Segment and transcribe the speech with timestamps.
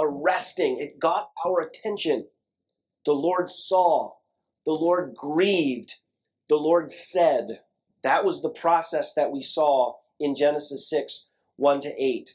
[0.00, 0.78] arresting.
[0.78, 2.26] It got our attention.
[3.04, 4.14] The Lord saw.
[4.66, 5.94] The Lord grieved.
[6.48, 7.60] The Lord said.
[8.02, 12.30] That was the process that we saw in Genesis 6 1 to 8.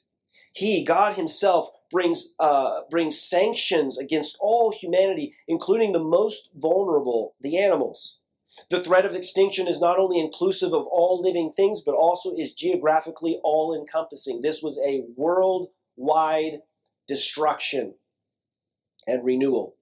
[0.54, 7.57] He, God Himself, brings, uh, brings sanctions against all humanity, including the most vulnerable, the
[7.57, 8.21] animals.
[8.70, 12.54] The threat of extinction is not only inclusive of all living things, but also is
[12.54, 14.39] geographically all encompassing.
[14.39, 16.61] This was a worldwide
[17.08, 17.96] destruction
[19.08, 19.76] and renewal.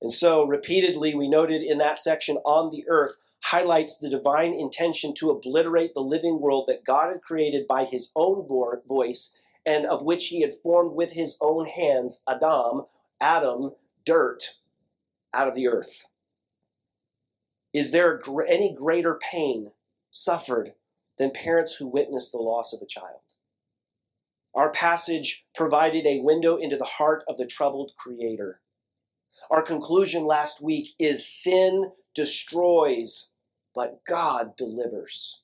[0.00, 5.14] And so, repeatedly, we noted in that section on the earth highlights the divine intention
[5.14, 10.02] to obliterate the living world that God had created by his own voice and of
[10.02, 12.86] which he had formed with his own hands Adam,
[13.20, 13.72] Adam,
[14.04, 14.42] dirt
[15.32, 16.08] out of the earth.
[17.72, 19.72] Is there any greater pain
[20.10, 20.70] suffered
[21.18, 23.23] than parents who witness the loss of a child?
[24.54, 28.60] Our passage provided a window into the heart of the troubled Creator.
[29.50, 33.32] Our conclusion last week is sin destroys,
[33.74, 35.42] but God delivers.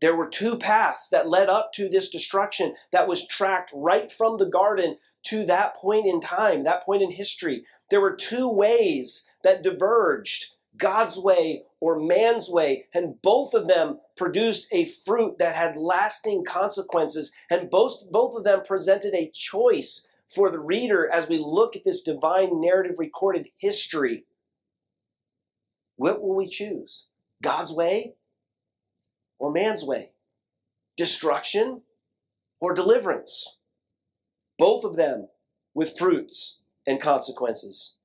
[0.00, 4.38] There were two paths that led up to this destruction that was tracked right from
[4.38, 7.66] the garden to that point in time, that point in history.
[7.90, 14.00] There were two ways that diverged God's way or man's way, and both of them
[14.16, 20.08] produced a fruit that had lasting consequences, and both, both of them presented a choice
[20.26, 24.24] for the reader as we look at this divine narrative recorded history.
[25.96, 27.08] What will we choose?
[27.42, 28.14] God's way
[29.38, 30.10] or man's way?
[30.96, 31.82] Destruction
[32.60, 33.58] or deliverance?
[34.58, 35.28] Both of them
[35.74, 37.96] with fruits and consequences.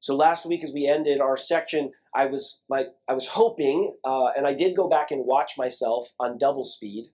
[0.00, 4.28] So last week, as we ended our section, I was like, I was hoping, uh,
[4.36, 7.06] and I did go back and watch myself on double speed.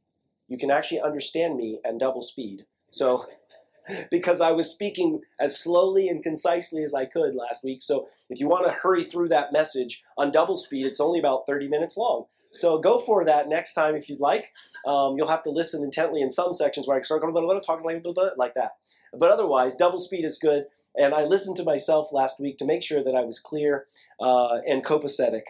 [0.48, 2.66] You can actually understand me at double speed.
[2.90, 3.24] So,
[4.10, 7.80] because I was speaking as slowly and concisely as I could last week.
[7.80, 11.46] So, if you want to hurry through that message on double speed, it's only about
[11.46, 12.26] 30 minutes long.
[12.54, 14.52] So go for that next time if you'd like.
[14.86, 18.04] Um, you'll have to listen intently in some sections where I start going, talking like,
[18.36, 18.72] like that.
[19.12, 20.64] But otherwise, double speed is good.
[20.96, 23.86] And I listened to myself last week to make sure that I was clear
[24.20, 25.42] uh, and copacetic.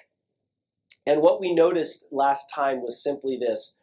[1.06, 3.76] And what we noticed last time was simply this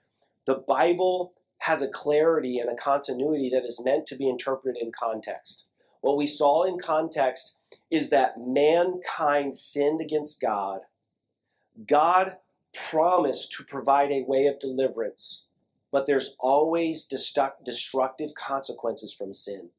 [0.48, 4.92] the Bible has a clarity and a continuity that is meant to be interpreted in
[4.92, 5.68] context.
[6.02, 7.58] What we saw in context
[7.92, 10.82] is that mankind sinned against God.
[11.88, 12.38] God
[12.74, 15.50] promised to provide a way of deliverance,
[15.92, 19.70] but there's always destructive consequences from sin.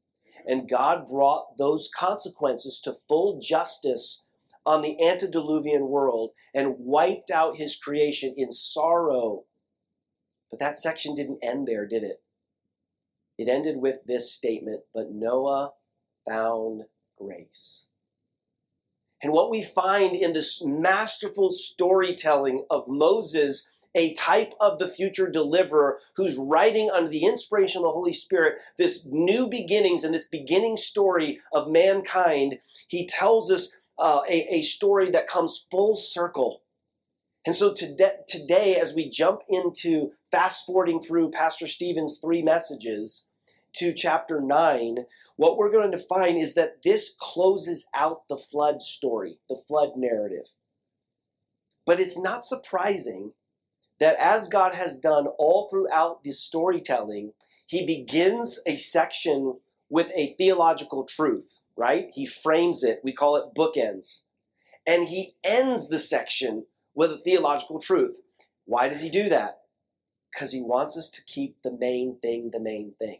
[0.45, 4.25] And God brought those consequences to full justice
[4.65, 9.45] on the antediluvian world and wiped out his creation in sorrow.
[10.49, 12.21] But that section didn't end there, did it?
[13.37, 15.73] It ended with this statement But Noah
[16.27, 16.83] found
[17.17, 17.87] grace.
[19.23, 25.31] And what we find in this masterful storytelling of Moses, a type of the future
[25.31, 30.27] deliverer who's writing under the inspiration of the Holy Spirit this new beginnings and this
[30.27, 36.63] beginning story of mankind, he tells us uh, a, a story that comes full circle.
[37.45, 43.29] And so today, today, as we jump into fast forwarding through Pastor Stephen's three messages,
[43.75, 48.81] to chapter 9, what we're going to find is that this closes out the flood
[48.81, 50.47] story, the flood narrative.
[51.85, 53.33] But it's not surprising
[53.99, 57.33] that as God has done all throughout this storytelling,
[57.65, 59.59] he begins a section
[59.89, 62.09] with a theological truth, right?
[62.13, 64.25] He frames it, we call it bookends.
[64.85, 68.21] And he ends the section with a theological truth.
[68.65, 69.61] Why does he do that?
[70.31, 73.19] Because he wants us to keep the main thing the main thing.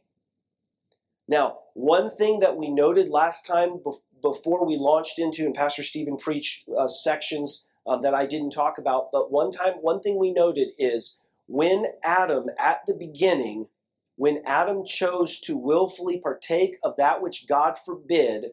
[1.27, 3.81] Now, one thing that we noted last time
[4.21, 8.77] before we launched into, and Pastor Stephen preached uh, sections um, that I didn't talk
[8.77, 13.67] about, but one time, one thing we noted is when Adam, at the beginning,
[14.15, 18.51] when Adam chose to willfully partake of that which God forbid,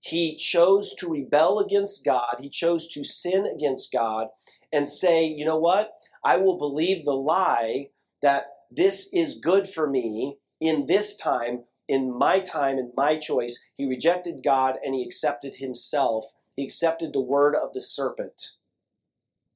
[0.00, 4.28] he chose to rebel against God, he chose to sin against God,
[4.72, 5.92] and say, you know what?
[6.22, 7.88] I will believe the lie
[8.20, 13.64] that this is good for me in this time in my time and my choice,
[13.74, 16.32] he rejected God and he accepted himself.
[16.56, 18.52] He accepted the word of the serpent.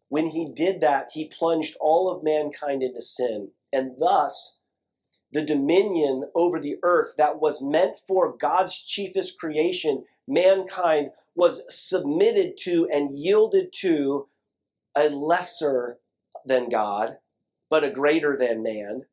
[0.08, 3.50] When he did that, he plunged all of mankind into sin.
[3.72, 4.58] And thus,
[5.30, 12.56] the dominion over the earth that was meant for God's chiefest creation, mankind, was submitted
[12.58, 14.28] to and yielded to
[14.94, 15.98] a lesser
[16.44, 17.18] than God,
[17.68, 19.06] but a greater than man,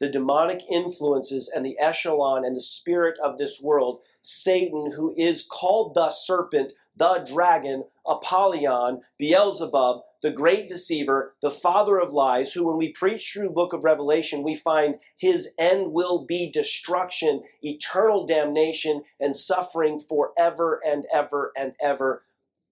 [0.00, 5.46] the demonic influences and the echelon and the spirit of this world, Satan, who is
[5.46, 12.66] called the serpent, the dragon, Apollyon, Beelzebub, the great deceiver, the father of lies, who
[12.66, 18.26] when we preach through book of Revelation, we find his end will be destruction, eternal
[18.26, 22.24] damnation, and suffering forever and ever and ever.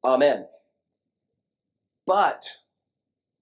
[0.04, 0.46] Amen.
[2.06, 2.44] But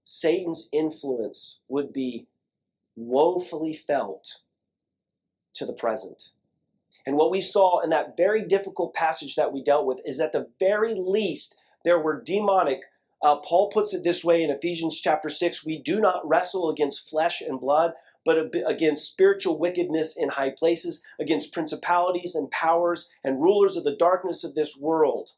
[0.04, 2.28] Satan's influence would be
[2.96, 4.40] woefully felt
[5.54, 6.30] to the present.
[7.06, 10.32] And what we saw in that very difficult passage that we dealt with is at
[10.32, 12.80] the very least there were demonic.
[13.22, 17.08] Uh, Paul puts it this way in Ephesians chapter 6 we do not wrestle against
[17.08, 17.92] flesh and blood,
[18.24, 23.94] but against spiritual wickedness in high places, against principalities and powers and rulers of the
[23.94, 25.30] darkness of this world.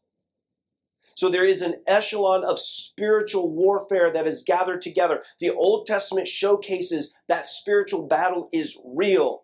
[1.18, 5.24] So there is an echelon of spiritual warfare that is gathered together.
[5.40, 9.42] The Old Testament showcases that spiritual battle is real.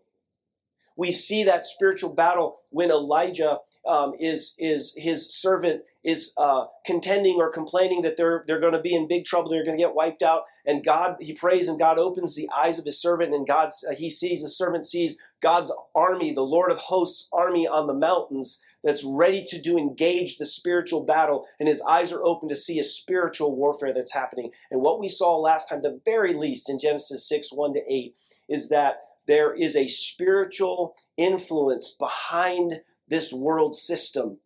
[0.97, 7.39] We see that spiritual battle when Elijah um, is is his servant is uh, contending
[7.39, 9.97] or complaining that they're they're going to be in big trouble, they're going to get
[9.97, 13.49] wiped out, and God he prays and God opens the eyes of his servant, and
[13.49, 17.89] God uh, he sees the servant sees God's army, the Lord of hosts army on
[17.89, 22.51] the mountains, that's ready to do engage the spiritual battle, and his eyes are open
[22.51, 24.51] to see a spiritual warfare that's happening.
[24.71, 28.17] And what we saw last time, the very least in Genesis 6 1 to 8,
[28.51, 34.39] is that there is a spiritual influence behind this world system.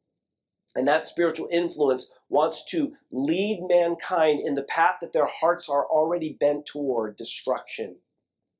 [0.77, 5.87] And that spiritual influence wants to lead mankind in the path that their hearts are
[5.87, 7.97] already bent toward destruction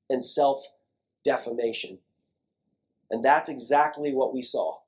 [0.09, 0.61] and self
[1.23, 1.99] defamation.
[3.09, 4.79] And that's exactly what we saw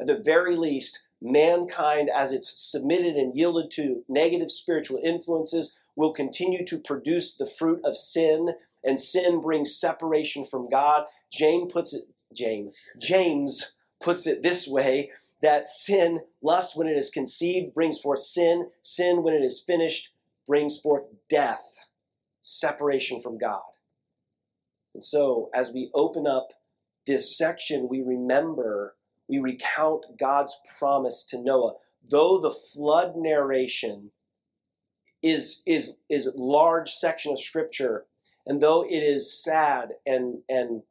[0.00, 6.12] at the very least, mankind, as it's submitted and yielded to negative spiritual influences, will
[6.12, 11.04] continue to produce the fruit of sin, and sin brings separation from God.
[11.30, 12.04] James puts it,
[12.34, 15.10] James, James puts it this way
[15.42, 18.70] that sin, lust when it is conceived, brings forth sin.
[18.82, 20.14] Sin when it is finished
[20.46, 21.86] brings forth death,
[22.40, 23.60] separation from God.
[24.94, 26.48] And so, as we open up
[27.06, 28.96] this section, we remember
[29.30, 31.74] we recount God's promise to Noah.
[32.10, 34.10] Though the flood narration
[35.22, 38.06] is is is a large section of scripture,
[38.44, 40.82] and though it is sad and and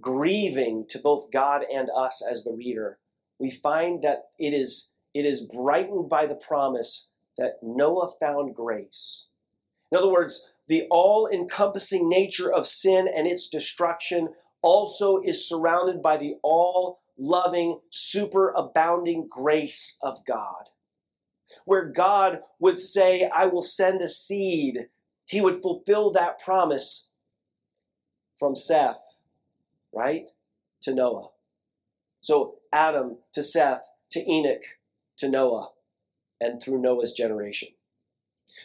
[0.00, 2.98] grieving to both God and us as the reader,
[3.40, 9.30] we find that it is it is brightened by the promise that Noah found grace.
[9.90, 14.28] In other words, the all encompassing nature of sin and its destruction
[14.62, 20.68] also is surrounded by the all loving, super abounding grace of God.
[21.64, 24.88] Where God would say, I will send a seed,
[25.26, 27.10] he would fulfill that promise
[28.38, 29.02] from Seth,
[29.92, 30.26] right,
[30.82, 31.28] to Noah.
[32.20, 34.62] So Adam to Seth to Enoch
[35.18, 35.70] to Noah,
[36.40, 37.68] and through Noah's generation.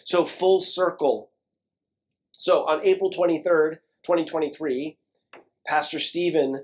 [0.05, 1.31] So full circle.
[2.31, 4.97] So on April 23rd, 2023,
[5.65, 6.63] Pastor Stephen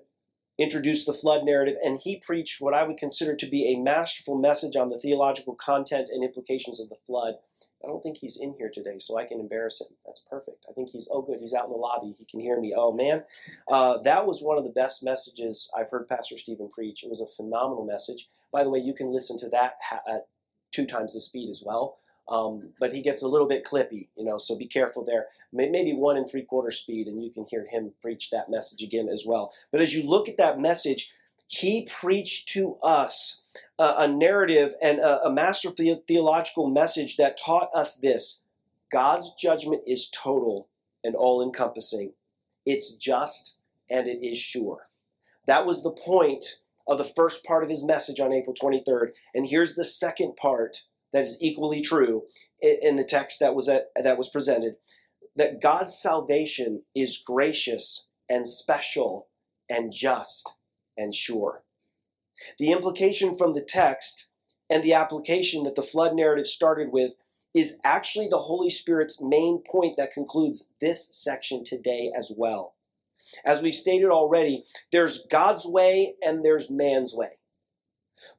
[0.59, 4.37] introduced the flood narrative, and he preached what I would consider to be a masterful
[4.37, 7.35] message on the theological content and implications of the flood.
[7.83, 9.95] I don't think he's in here today, so I can embarrass him.
[10.05, 10.65] That's perfect.
[10.69, 12.13] I think he's, oh, good, he's out in the lobby.
[12.17, 12.73] He can hear me.
[12.75, 13.23] Oh, man.
[13.69, 17.03] Uh, that was one of the best messages I've heard Pastor Stephen preach.
[17.03, 18.27] It was a phenomenal message.
[18.51, 19.75] By the way, you can listen to that
[20.07, 20.27] at
[20.71, 21.99] two times the speed as well.
[22.29, 25.27] Um, but he gets a little bit clippy, you know, so be careful there.
[25.51, 29.09] Maybe one and three quarter speed, and you can hear him preach that message again
[29.09, 29.51] as well.
[29.71, 31.11] But as you look at that message,
[31.47, 33.41] he preached to us
[33.79, 38.43] a, a narrative and a, a master theological message that taught us this
[38.91, 40.67] God's judgment is total
[41.03, 42.13] and all encompassing,
[42.65, 43.57] it's just
[43.89, 44.87] and it is sure.
[45.47, 46.43] That was the point
[46.87, 49.11] of the first part of his message on April 23rd.
[49.33, 50.77] And here's the second part
[51.13, 52.23] that is equally true
[52.61, 54.75] in the text that was at, that was presented
[55.35, 59.27] that God's salvation is gracious and special
[59.69, 60.57] and just
[60.97, 61.63] and sure.
[62.57, 64.31] The implication from the text
[64.69, 67.13] and the application that the flood narrative started with
[67.53, 72.75] is actually the Holy Spirit's main point that concludes this section today as well.
[73.43, 77.39] As we've stated already, there's God's way and there's man's way.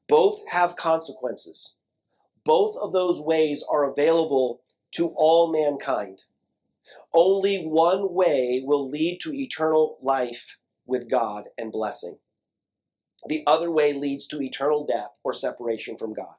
[0.09, 1.77] Both have consequences.
[2.45, 6.25] Both of those ways are available to all mankind.
[7.13, 12.19] Only one way will lead to eternal life with God and blessing.
[13.27, 16.37] The other way leads to eternal death or separation from God.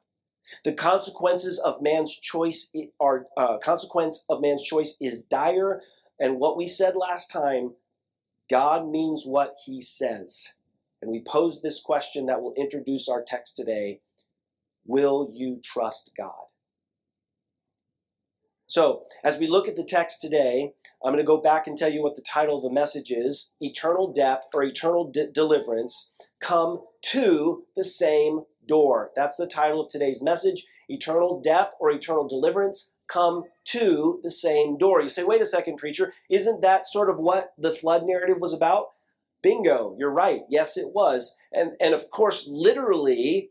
[0.64, 5.82] The consequences of man's choice are uh, consequence of man's choice is dire,
[6.18, 7.74] and what we said last time
[8.50, 10.54] God means what he says.
[11.00, 14.00] And we pose this question that will introduce our text today
[14.86, 16.46] Will you trust God?
[18.72, 20.72] So, as we look at the text today,
[21.04, 23.54] I'm going to go back and tell you what the title of the message is
[23.60, 26.10] Eternal Death or Eternal De- Deliverance
[26.40, 29.10] Come to the Same Door.
[29.14, 34.78] That's the title of today's message Eternal Death or Eternal Deliverance Come to the Same
[34.78, 35.02] Door.
[35.02, 38.54] You say, wait a second, preacher, isn't that sort of what the flood narrative was
[38.54, 38.92] about?
[39.42, 40.44] Bingo, you're right.
[40.48, 41.38] Yes, it was.
[41.52, 43.50] And, and of course, literally,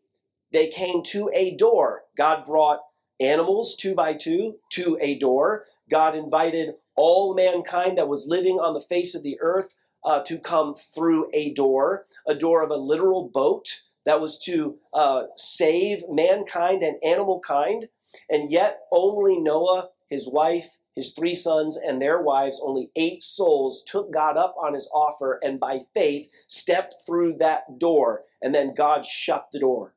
[0.51, 2.03] they came to a door.
[2.17, 2.81] God brought
[3.19, 5.65] animals two by two to a door.
[5.89, 10.39] God invited all mankind that was living on the face of the earth uh, to
[10.39, 16.03] come through a door, a door of a literal boat that was to uh, save
[16.09, 17.87] mankind and animal kind.
[18.29, 23.83] And yet, only Noah, his wife, his three sons, and their wives, only eight souls
[23.83, 28.25] took God up on his offer and by faith stepped through that door.
[28.41, 29.95] And then God shut the door.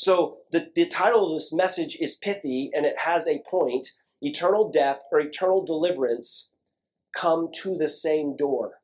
[0.00, 3.86] So the, the title of this message is pithy and it has a point
[4.22, 6.54] eternal death or eternal deliverance
[7.14, 8.80] come to the same door.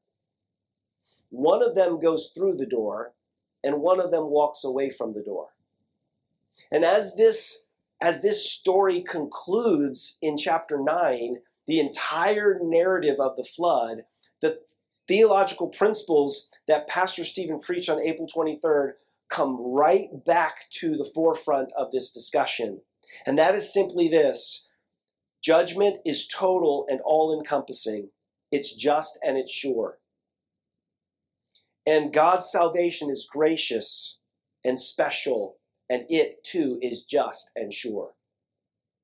[1.30, 3.14] One of them goes through the door
[3.64, 5.48] and one of them walks away from the door.
[6.70, 7.66] And as this
[8.02, 14.02] as this story concludes in chapter 9, the entire narrative of the flood,
[14.42, 14.60] the
[15.08, 18.92] theological principles that Pastor Stephen preached on April 23rd
[19.28, 22.80] come right back to the forefront of this discussion.
[23.26, 24.68] And that is simply this
[25.42, 28.10] judgment is total and all encompassing,
[28.50, 29.98] it's just and it's sure.
[31.86, 34.20] And God's salvation is gracious
[34.64, 38.14] and special, and it too is just and sure.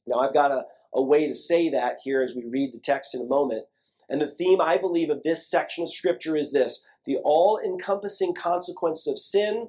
[0.06, 3.14] Now, I've got a, a way to say that here as we read the text
[3.14, 3.66] in a moment.
[4.08, 8.34] And the theme, I believe, of this section of Scripture is this the all encompassing
[8.34, 9.68] consequences of sin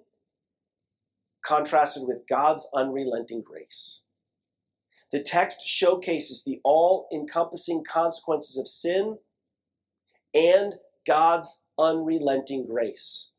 [1.43, 4.01] contrasted with God's unrelenting grace.
[5.11, 9.19] The text showcases the all encompassing consequences of sin
[10.33, 10.73] and
[11.05, 13.33] God's unrelenting grace.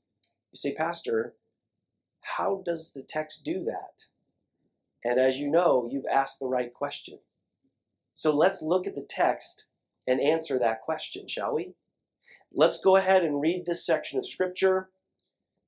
[0.52, 1.34] You say, Pastor,
[2.20, 4.04] how does the text do that?
[5.04, 7.18] And as you know, you've asked the right question.
[8.14, 9.70] So let's look at the text
[10.06, 11.74] and answer that question, shall we?
[12.52, 14.90] Let's go ahead and read this section of Scripture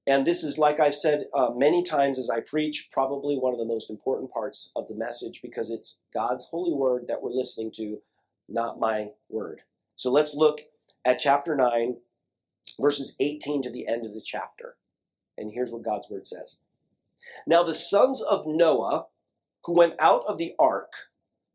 [0.07, 3.59] and this is, like I've said uh, many times as I preach, probably one of
[3.59, 7.73] the most important parts of the message because it's God's holy word that we're listening
[7.73, 7.99] to,
[8.49, 9.63] not my word.
[9.97, 10.61] So let's look
[11.05, 11.97] at chapter 9,
[12.81, 14.77] verses 18 to the end of the chapter.
[15.37, 16.63] And here's what God's word says
[17.45, 19.07] Now the sons of Noah
[19.65, 20.93] who went out of the ark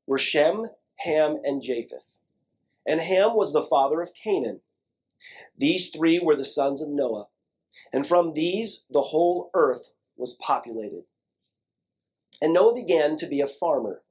[0.05, 0.65] were Shem,
[0.99, 2.19] Ham, and Japheth.
[2.85, 4.59] And Ham was the father of Canaan.
[5.57, 7.27] These three were the sons of Noah.
[7.93, 11.05] And from these the whole earth was populated.
[12.41, 14.03] And Noah began to be a farmer,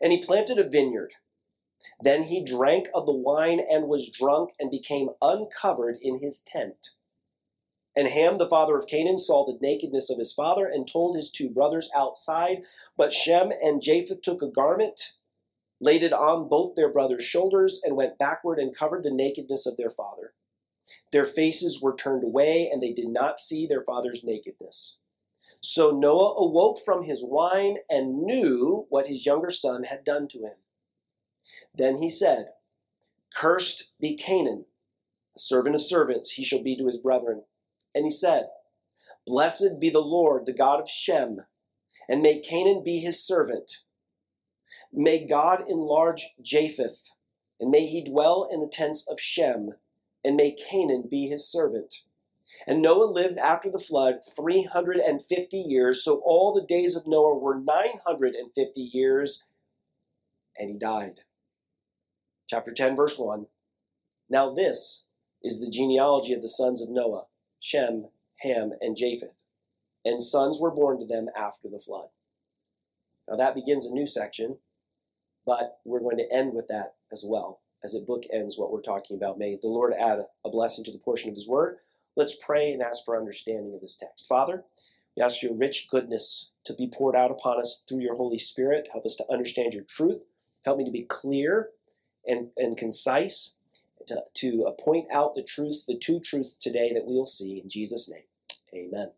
[0.00, 1.14] and he planted a vineyard.
[2.00, 6.90] Then he drank of the wine and was drunk and became uncovered in his tent.
[7.96, 11.30] And Ham, the father of Canaan, saw the nakedness of his father and told his
[11.30, 12.64] two brothers outside.
[12.96, 15.12] But Shem and Japheth took a garment,
[15.80, 19.76] laid it on both their brothers' shoulders, and went backward and covered the nakedness of
[19.76, 20.34] their father.
[21.12, 24.98] Their faces were turned away, and they did not see their father's nakedness.
[25.60, 30.40] So Noah awoke from his wine and knew what his younger son had done to
[30.40, 30.56] him.
[31.74, 32.52] Then he said,
[33.34, 34.66] Cursed be Canaan,
[35.34, 37.44] a servant of servants he shall be to his brethren.
[37.94, 38.50] And he said,
[39.26, 41.46] Blessed be the Lord, the God of Shem,
[42.08, 43.84] and may Canaan be his servant.
[44.92, 47.12] May God enlarge Japheth,
[47.58, 49.70] and may he dwell in the tents of Shem
[50.24, 52.02] and may Canaan be his servant.
[52.66, 57.58] And Noah lived after the flood 350 years, so all the days of Noah were
[57.58, 59.48] 950 years,
[60.58, 61.20] and he died.
[62.46, 63.46] Chapter 10, verse 1.
[64.28, 65.06] Now this
[65.42, 67.26] is the genealogy of the sons of Noah
[67.60, 68.08] Shem,
[68.40, 69.36] Ham, and Japheth.
[70.04, 72.08] And sons were born to them after the flood.
[73.26, 74.58] Now that begins a new section,
[75.46, 79.16] but we're going to end with that as well as it bookends what we're talking
[79.16, 79.38] about.
[79.38, 81.76] May the Lord add a blessing to the portion of His Word.
[82.16, 84.26] Let's pray and ask for understanding of this text.
[84.26, 84.64] Father,
[85.16, 88.88] we ask your rich goodness to be poured out upon us through your Holy Spirit.
[88.90, 90.22] Help us to understand your truth.
[90.64, 91.68] Help me to be clear
[92.26, 93.58] and, and concise,
[94.06, 97.68] to, to point out the truths, the two truths today that we will see in
[97.68, 98.24] Jesus' name.
[98.74, 99.10] Amen.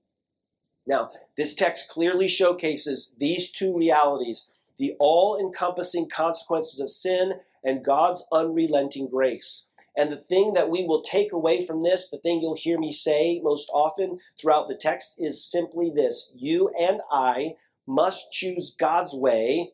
[0.87, 7.85] Now, this text clearly showcases these two realities the all encompassing consequences of sin and
[7.85, 9.69] God's unrelenting grace.
[9.97, 12.93] And the thing that we will take away from this, the thing you'll hear me
[12.93, 17.57] say most often throughout the text, is simply this You and I
[17.87, 19.73] must choose God's way,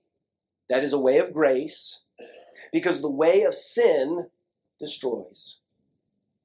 [0.68, 2.04] that is a way of grace,
[2.72, 4.30] because the way of sin
[4.78, 5.60] destroys,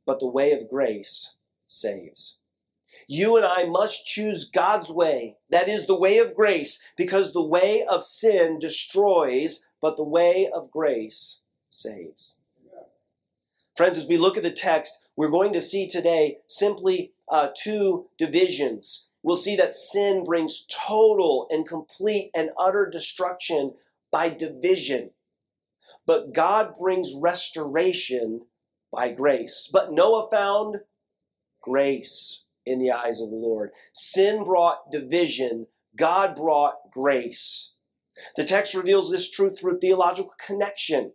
[0.05, 1.37] but the way of grace
[1.67, 2.39] saves.
[3.07, 5.37] You and I must choose God's way.
[5.49, 10.49] That is the way of grace, because the way of sin destroys, but the way
[10.53, 12.37] of grace saves.
[13.77, 18.09] Friends, as we look at the text, we're going to see today simply uh, two
[18.17, 19.11] divisions.
[19.23, 23.75] We'll see that sin brings total and complete and utter destruction
[24.11, 25.11] by division.
[26.05, 28.47] But God brings restoration
[28.91, 29.69] by grace.
[29.71, 30.81] But Noah found
[31.61, 33.71] grace in the eyes of the Lord.
[33.93, 37.73] Sin brought division, God brought grace.
[38.35, 41.13] The text reveals this truth through theological connection.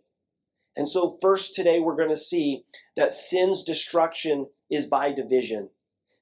[0.75, 2.63] And so, first today, we're going to see
[2.95, 5.69] that sin's destruction is by division.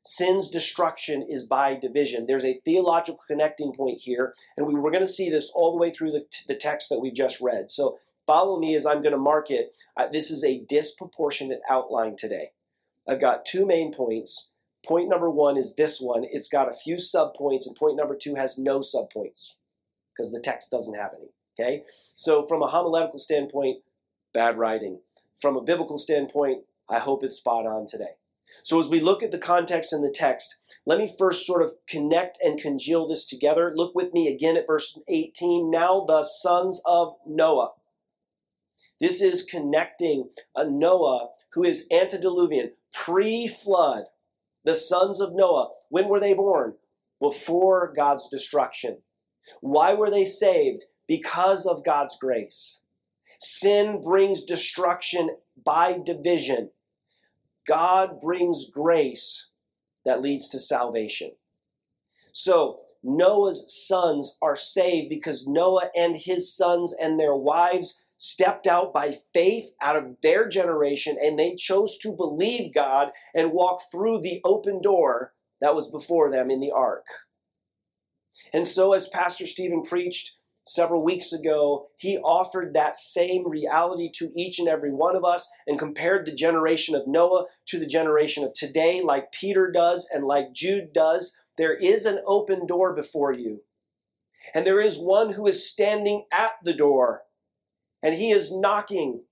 [0.03, 2.25] Sin's destruction is by division.
[2.25, 5.77] There's a theological connecting point here, and we, are going to see this all the
[5.77, 7.71] way through the, the text that we've just read.
[7.71, 9.73] So, follow me as I'm going to mark it.
[9.95, 12.51] Uh, this is a disproportionate outline today.
[13.07, 14.50] I've got two main points.
[14.85, 16.25] Point number one is this one.
[16.31, 19.57] It's got a few subpoints, and point number two has no subpoints
[20.15, 21.29] because the text doesn't have any.
[21.59, 21.83] Okay?
[22.15, 23.79] So, from a homiletical standpoint,
[24.33, 24.99] bad writing.
[25.39, 28.15] From a biblical standpoint, I hope it's spot on today.
[28.63, 31.73] So, as we look at the context in the text, let me first sort of
[31.87, 33.73] connect and congeal this together.
[33.75, 35.69] Look with me again at verse 18.
[35.69, 37.71] Now, the sons of Noah.
[38.99, 44.05] This is connecting a Noah who is antediluvian, pre flood.
[44.63, 46.75] The sons of Noah, when were they born?
[47.19, 49.01] Before God's destruction.
[49.61, 50.85] Why were they saved?
[51.07, 52.83] Because of God's grace.
[53.39, 56.71] Sin brings destruction by division.
[57.67, 59.51] God brings grace
[60.05, 61.31] that leads to salvation.
[62.33, 68.93] So, Noah's sons are saved because Noah and his sons and their wives stepped out
[68.93, 74.21] by faith out of their generation and they chose to believe God and walk through
[74.21, 77.03] the open door that was before them in the ark.
[78.53, 84.31] And so, as Pastor Stephen preached several weeks ago, he offered that same reality to
[84.35, 88.43] each and every one of us and compared the generation of Noah to the generation
[88.43, 91.41] of today, like Peter does and like Jude does.
[91.57, 93.63] There is an open door before you.
[94.53, 97.23] And there is one who is standing at the door,
[98.01, 99.23] and he is knocking.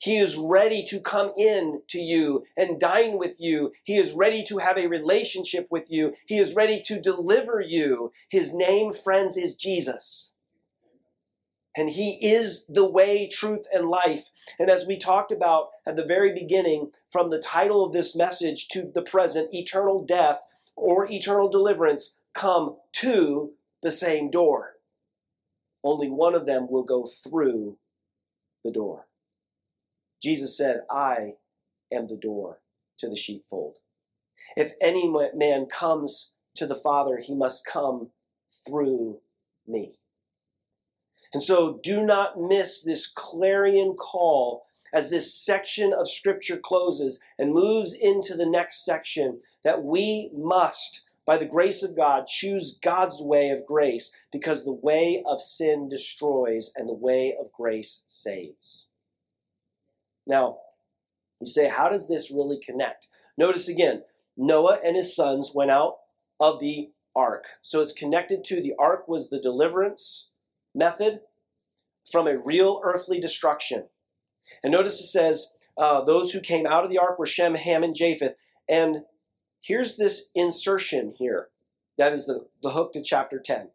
[0.00, 3.72] He is ready to come in to you and dine with you.
[3.84, 6.14] He is ready to have a relationship with you.
[6.26, 8.10] He is ready to deliver you.
[8.30, 10.34] His name, friends, is Jesus.
[11.76, 14.30] And He is the way, truth, and life.
[14.58, 18.68] And as we talked about at the very beginning, from the title of this message
[18.68, 20.42] to the present, eternal death
[20.76, 24.76] or eternal deliverance come to the same door.
[25.82, 27.78] Only one of them will go through
[28.64, 29.06] the door.
[30.22, 31.36] Jesus said, I
[31.92, 32.60] am the door
[32.98, 33.78] to the sheepfold.
[34.56, 38.10] If any man comes to the Father, he must come
[38.66, 39.20] through
[39.66, 39.98] me.
[41.32, 47.52] And so do not miss this clarion call as this section of Scripture closes and
[47.52, 53.22] moves into the next section that we must, by the grace of God, choose God's
[53.22, 58.90] way of grace because the way of sin destroys and the way of grace saves.
[60.26, 60.58] Now,
[61.38, 63.06] you say, how does this really connect?
[63.38, 64.02] Notice again,
[64.36, 65.98] Noah and his sons went out
[66.40, 67.44] of the ark.
[67.60, 70.32] So it's connected to the ark was the deliverance
[70.74, 71.20] method
[72.10, 73.88] from a real earthly destruction.
[74.64, 77.84] And notice it says, uh, those who came out of the ark were Shem, Ham,
[77.84, 78.34] and Japheth.
[78.68, 79.04] And
[79.60, 81.48] here's this insertion here.
[81.98, 83.70] That is the, the hook to chapter 10.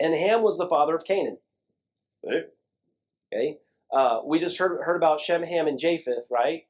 [0.00, 1.38] And Ham was the father of Canaan.
[3.32, 3.58] Okay
[3.92, 6.66] uh, we just heard, heard about Shem, Ham, and Japheth, right?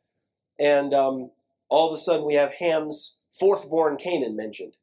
[0.58, 1.30] And um,
[1.68, 4.76] all of a sudden we have Ham's fourth-born Canaan mentioned.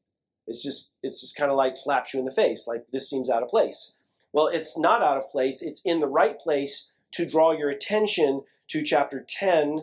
[0.45, 3.30] It's just it's just kind of like slaps you in the face, like this seems
[3.30, 3.97] out of place.
[4.32, 5.62] Well, it's not out of place.
[5.62, 9.82] It's in the right place to draw your attention to chapter 10,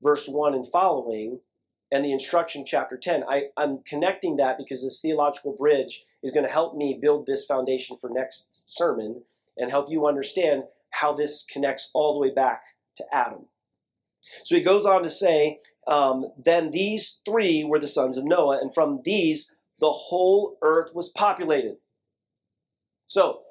[0.00, 1.40] verse 1 and following,
[1.90, 3.24] and the instruction chapter 10.
[3.28, 7.46] I, I'm connecting that because this theological bridge is going to help me build this
[7.46, 9.22] foundation for next sermon
[9.56, 12.62] and help you understand how this connects all the way back
[12.96, 13.46] to Adam.
[14.44, 18.58] So he goes on to say, um, Then these three were the sons of Noah,
[18.60, 21.76] and from these the whole earth was populated.
[23.06, 23.42] So,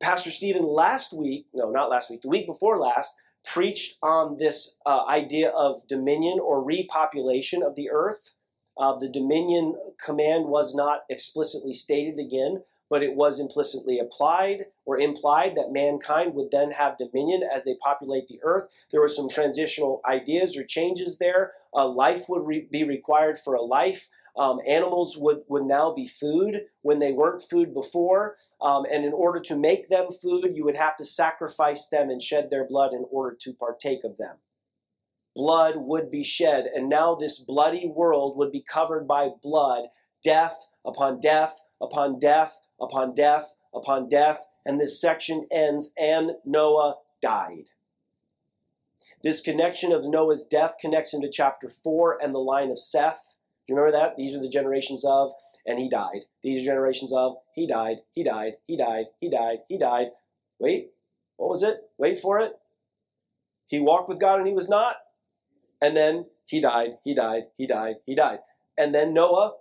[0.00, 3.14] Pastor Stephen last week, no, not last week, the week before last,
[3.44, 8.34] preached on this uh, idea of dominion or repopulation of the earth.
[8.76, 14.98] Uh, the dominion command was not explicitly stated again, but it was implicitly applied or
[14.98, 18.68] implied that mankind would then have dominion as they populate the earth.
[18.90, 21.52] There were some transitional ideas or changes there.
[21.74, 24.08] Uh, life would re- be required for a life.
[24.36, 28.36] Um, animals would, would now be food when they weren't food before.
[28.60, 32.20] Um, and in order to make them food, you would have to sacrifice them and
[32.20, 34.36] shed their blood in order to partake of them.
[35.36, 39.86] Blood would be shed, and now this bloody world would be covered by blood,
[40.22, 44.46] death upon death upon death upon death upon death.
[44.64, 47.68] And this section ends, and Noah died.
[49.22, 53.33] This connection of Noah's death connects into chapter 4 and the line of Seth
[53.66, 54.16] do you remember that?
[54.16, 55.32] These are the generations of,
[55.66, 56.22] and he died.
[56.42, 60.08] These are generations of, he died, he died, he died, he died, he died.
[60.58, 60.90] Wait,
[61.36, 61.78] what was it?
[61.98, 62.52] Wait for it.
[63.66, 64.96] He walked with God and he was not.
[65.80, 68.40] And then he died, he died, he died, he died.
[68.76, 69.54] And then Noah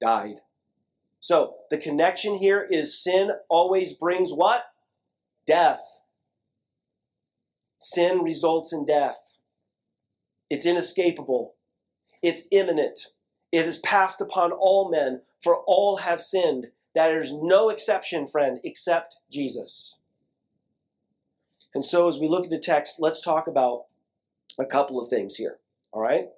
[0.00, 0.40] died.
[1.20, 4.64] So the connection here is sin always brings what?
[5.46, 6.00] Death.
[7.78, 9.18] Sin results in death.
[10.50, 11.54] It's inescapable.
[12.22, 13.00] It's imminent.
[13.52, 16.68] It is passed upon all men, for all have sinned.
[16.94, 19.98] That is no exception, friend, except Jesus.
[21.74, 23.84] And so, as we look at the text, let's talk about
[24.58, 25.58] a couple of things here.
[25.92, 26.28] All right?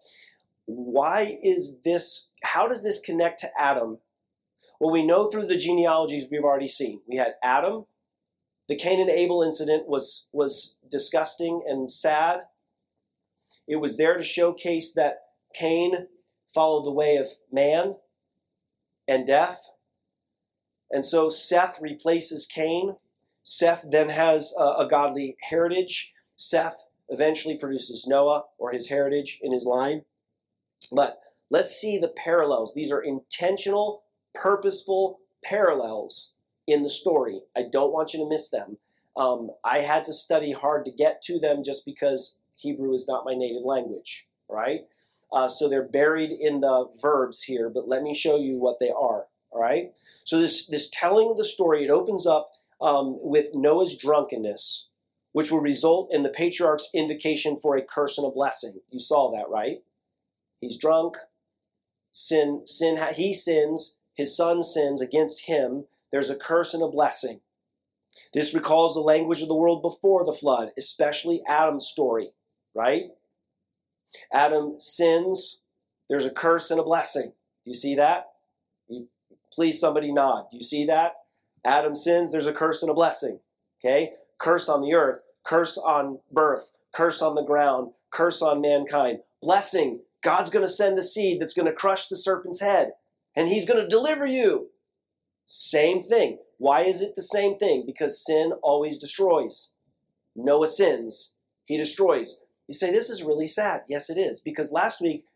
[0.67, 3.99] Why is this, how does this connect to Adam?
[4.81, 7.01] Well, we know through the genealogies we've already seen.
[7.07, 7.87] We had Adam.
[8.69, 12.41] The Cain and Abel incident was, was disgusting and sad.
[13.69, 15.19] It was there to showcase that
[15.55, 16.09] Cain
[16.55, 17.97] followed the way of man
[19.09, 19.71] and death.
[20.91, 22.97] And so Seth replaces Cain.
[23.43, 26.15] Seth then has a, a, godly heritage.
[26.37, 30.03] Seth eventually produces Noah or his heritage in his line.
[30.93, 31.19] But
[31.51, 32.75] let's see the parallels.
[32.75, 36.35] These are intentional, purposeful parallels
[36.67, 37.41] in the story.
[37.57, 38.79] I don't want you to miss them.
[39.17, 43.25] Um, I had to study hard to get to them just because Hebrew is not
[43.25, 44.81] my native language, right?
[45.35, 48.91] Uh, so they're buried in the verbs here, but let me show you what they
[48.91, 49.27] are.
[49.51, 49.93] All right.
[50.25, 54.91] So this this telling of the story it opens up um, with Noah's drunkenness,
[55.33, 58.81] which will result in the patriarch's invocation for a curse and a blessing.
[58.91, 59.83] You saw that, right?
[60.61, 61.17] He's drunk.
[62.13, 63.99] Sin sin he sins.
[64.15, 65.87] His son sins against him.
[66.13, 67.41] There's a curse and a blessing.
[68.33, 72.31] This recalls the language of the world before the flood, especially Adam's story,
[72.73, 73.11] right?
[74.33, 75.65] Adam sins,
[76.09, 77.33] there's a curse and a blessing.
[77.65, 78.31] Do you see that?
[79.53, 80.47] Please, somebody nod.
[80.51, 81.15] Do you see that?
[81.65, 83.41] Adam sins, there's a curse and a blessing.
[83.81, 84.13] Okay?
[84.39, 89.21] Curse on the earth, curse on birth, curse on the ground, curse on mankind.
[89.41, 92.93] Blessing, God's going to send a seed that's going to crush the serpent's head,
[93.37, 94.69] and he's going to deliver you.
[95.47, 96.39] Same thing.
[96.59, 97.85] Why is it the same thing?
[97.87, 99.75] Because sin always destroys.
[100.35, 102.44] Noah sins, he destroys.
[102.69, 103.83] You say, this is really sad.
[103.89, 104.41] Yes, it is.
[104.41, 105.27] Because last week,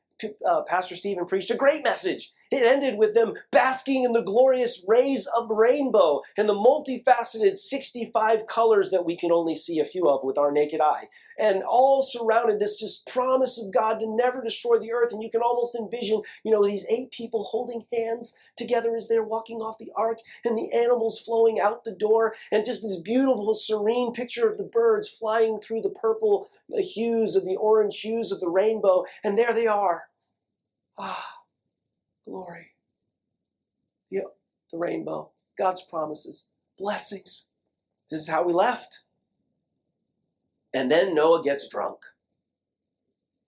[0.47, 2.33] uh, Pastor Stephen preached a great message.
[2.51, 7.59] It ended with them basking in the glorious rays of the rainbow and the multifaceted
[7.59, 11.09] 65 colors that we can only see a few of with our naked eye.
[11.39, 15.13] And all surrounded this just promise of God to never destroy the earth.
[15.13, 19.23] And you can almost envision, you know, these eight people holding hands together as they're
[19.23, 23.53] walking off the ark and the animals flowing out the door and just this beautiful,
[23.53, 28.41] serene picture of the birds flying through the purple hues of the orange hues of
[28.41, 29.05] the rainbow.
[29.23, 30.05] And there they are.
[30.97, 31.38] Ah
[32.29, 32.73] glory.
[34.11, 34.25] The,
[34.71, 37.47] the rainbow, God's promises, blessings.
[38.11, 39.05] This is how we left.
[40.75, 41.99] And then Noah gets drunk.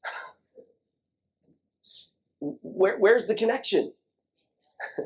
[2.40, 3.92] Where, where's the connection?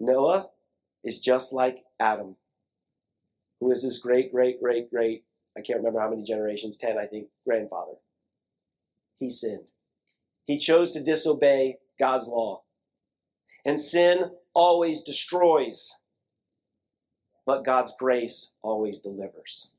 [0.00, 0.50] Noah
[1.02, 2.36] is just like Adam,
[3.60, 5.24] who is his great, great, great, great,
[5.56, 7.94] I can't remember how many generations, 10, I think, grandfather.
[9.18, 9.70] He sinned.
[10.46, 12.62] He chose to disobey God's law.
[13.64, 16.02] And sin always destroys,
[17.44, 19.74] but God's grace always delivers.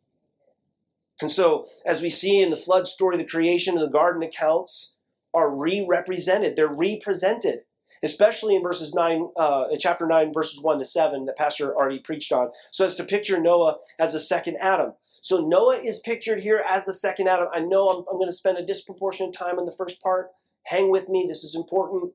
[1.22, 4.98] And so, as we see in the flood story, the creation and the garden accounts
[5.34, 6.56] are re-represented.
[6.56, 7.62] They're represented,
[8.04, 12.32] especially in verses nine, uh, chapter nine, verses one to seven, that Pastor already preached
[12.32, 14.94] on, so as to picture Noah as the second Adam.
[15.22, 17.48] So Noah is pictured here as the second Adam.
[17.52, 20.30] I know I'm, I'm going to spend a disproportionate time on the first part,
[20.68, 22.14] Hang with me, this is important.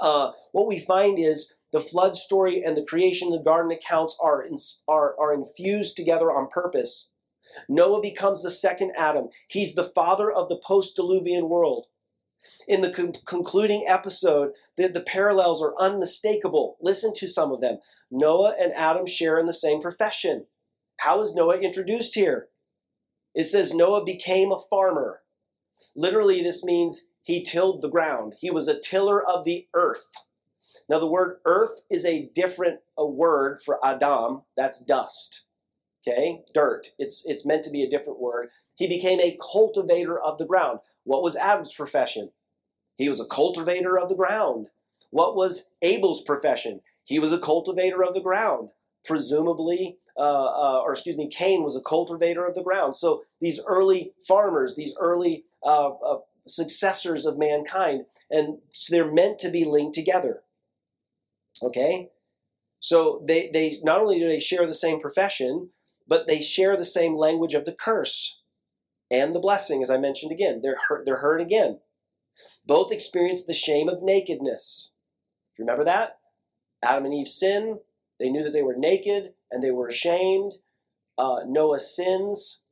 [0.00, 4.18] Uh, what we find is the flood story and the creation of the garden accounts
[4.22, 4.56] are, in,
[4.88, 7.12] are, are infused together on purpose
[7.68, 9.28] Noah becomes the second Adam.
[9.48, 11.88] He's the father of the post diluvian world.
[12.68, 16.78] In the con- concluding episode, the, the parallels are unmistakable.
[16.80, 17.78] Listen to some of them.
[18.10, 20.46] Noah and Adam share in the same profession.
[20.98, 22.48] How is Noah introduced here?
[23.34, 25.22] It says Noah became a farmer.
[25.94, 28.34] Literally, this means he tilled the ground.
[28.40, 30.12] He was a tiller of the earth.
[30.88, 34.42] Now, the word earth is a different a word for Adam.
[34.56, 35.46] That's dust.
[36.06, 36.88] Okay, dirt.
[36.98, 38.48] It's it's meant to be a different word.
[38.74, 40.80] He became a cultivator of the ground.
[41.04, 42.30] What was Adam's profession?
[42.96, 44.68] He was a cultivator of the ground.
[45.10, 46.80] What was Abel's profession?
[47.04, 48.70] He was a cultivator of the ground.
[49.04, 52.96] Presumably, uh, uh, or excuse me, Cain was a cultivator of the ground.
[52.96, 56.18] So these early farmers, these early uh, uh,
[56.50, 60.42] successors of mankind, and so they're meant to be linked together.
[61.62, 62.10] Okay,
[62.80, 65.70] so they they not only do they share the same profession,
[66.06, 68.42] but they share the same language of the curse
[69.10, 69.82] and the blessing.
[69.82, 71.80] As I mentioned again, they're hurt, they're hurt again.
[72.64, 74.94] Both experienced the shame of nakedness.
[75.54, 76.18] Do you remember that?
[76.82, 77.80] Adam and Eve sin.
[78.18, 80.52] They knew that they were naked and they were ashamed.
[81.18, 82.64] Uh, Noah sins.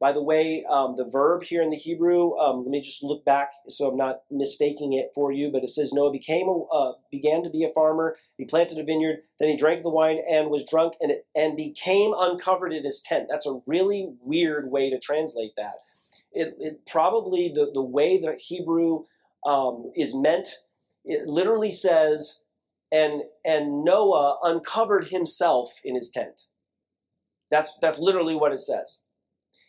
[0.00, 3.24] By the way, um, the verb here in the Hebrew, um, let me just look
[3.24, 6.92] back so I'm not mistaking it for you, but it says Noah became a, uh,
[7.10, 8.16] began to be a farmer.
[8.36, 12.12] He planted a vineyard, then he drank the wine and was drunk and, and became
[12.16, 13.28] uncovered in his tent.
[13.30, 15.76] That's a really weird way to translate that.
[16.32, 19.04] It, it probably, the, the way the Hebrew
[19.46, 20.48] um, is meant,
[21.04, 22.42] it literally says,
[22.90, 26.42] and, and Noah uncovered himself in his tent.
[27.50, 29.04] That's, that's literally what it says.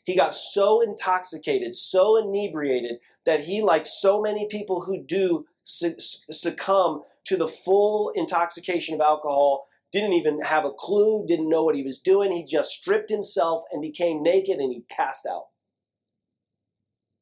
[0.04, 7.04] He got so intoxicated, so inebriated, that he, like so many people who do succumb
[7.26, 11.84] to the full intoxication of alcohol, didn't even have a clue, didn't know what he
[11.84, 12.32] was doing.
[12.32, 15.46] He just stripped himself and became naked and he passed out.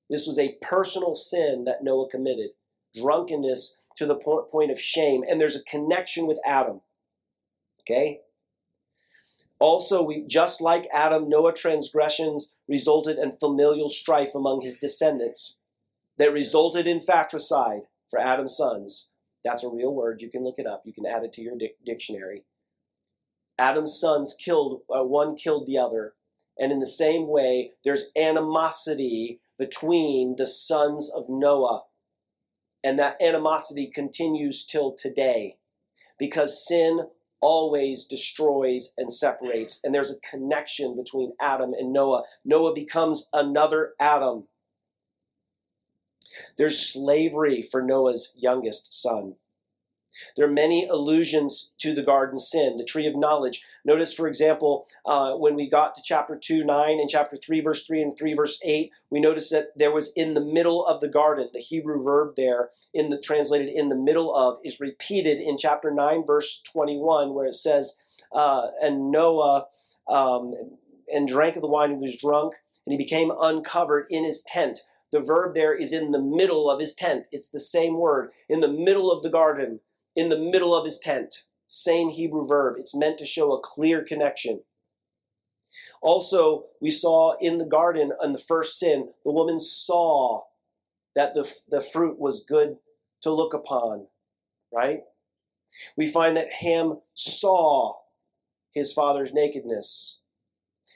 [0.09, 2.49] This was a personal sin that Noah committed
[2.99, 5.23] drunkenness to the point of shame.
[5.27, 6.81] And there's a connection with Adam.
[7.81, 8.21] Okay?
[9.63, 15.61] Also, we, just like Adam, Noah transgressions resulted in familial strife among his descendants
[16.17, 19.11] that resulted in fratricide for Adam's sons.
[19.41, 20.21] That's a real word.
[20.21, 20.81] You can look it up.
[20.83, 22.43] You can add it to your di- dictionary.
[23.57, 26.15] Adam's sons killed, uh, one killed the other.
[26.59, 31.83] And in the same way, there's animosity between the sons of Noah.
[32.83, 35.55] And that animosity continues till today
[36.19, 37.07] because sin
[37.43, 39.81] always destroys and separates.
[39.83, 42.23] And there's a connection between Adam and Noah.
[42.45, 44.47] Noah becomes another Adam.
[46.57, 49.35] There's slavery for Noah's youngest son.
[50.35, 53.63] There are many allusions to the garden sin, the tree of knowledge.
[53.85, 57.85] Notice, for example, uh, when we got to chapter 2, 9, and chapter 3, verse
[57.85, 61.07] 3, and 3, verse 8, we notice that there was in the middle of the
[61.07, 61.49] garden.
[61.53, 65.91] The Hebrew verb there, in the translated in the middle of, is repeated in chapter
[65.91, 67.99] 9, verse 21, where it says,
[68.31, 69.67] uh, And Noah
[70.07, 70.53] um,
[71.13, 74.79] and drank of the wine and was drunk, and he became uncovered in his tent.
[75.11, 77.27] The verb there is in the middle of his tent.
[77.31, 79.79] It's the same word, in the middle of the garden
[80.15, 81.33] in the middle of his tent.
[81.67, 82.75] Same Hebrew verb.
[82.77, 84.63] It's meant to show a clear connection.
[86.01, 90.43] Also, we saw in the garden on the first sin, the woman saw
[91.15, 92.77] that the, the fruit was good
[93.21, 94.07] to look upon,
[94.71, 95.01] right?
[95.97, 97.95] We find that Ham saw
[98.73, 100.19] his father's nakedness.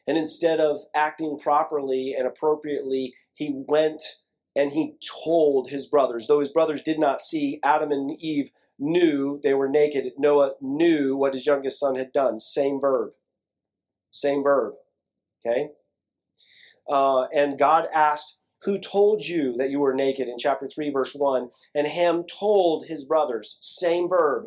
[0.06, 4.02] And instead of acting properly and appropriately, he went
[4.56, 6.28] and he told his brothers.
[6.28, 10.12] Though his brothers did not see, Adam and Eve knew they were naked.
[10.18, 12.40] Noah knew what his youngest son had done.
[12.40, 13.12] Same verb.
[14.12, 14.74] Same verb.
[15.46, 15.70] Okay?
[16.88, 21.14] Uh, and God asked, Who told you that you were naked in chapter 3, verse
[21.14, 21.50] 1?
[21.76, 23.60] And Ham told his brothers.
[23.62, 24.46] Same verb.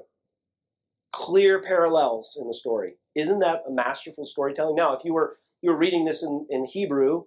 [1.13, 2.95] Clear parallels in the story.
[3.15, 4.77] Isn't that a masterful storytelling?
[4.77, 7.25] Now, if you were you were reading this in, in Hebrew,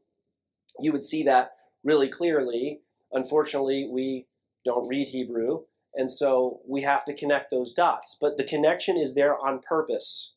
[0.79, 1.51] you would see that
[1.83, 2.81] really clearly.
[3.11, 4.25] Unfortunately, we
[4.65, 5.65] don't read Hebrew.
[5.95, 8.17] And so we have to connect those dots.
[8.19, 10.35] But the connection is there on purpose.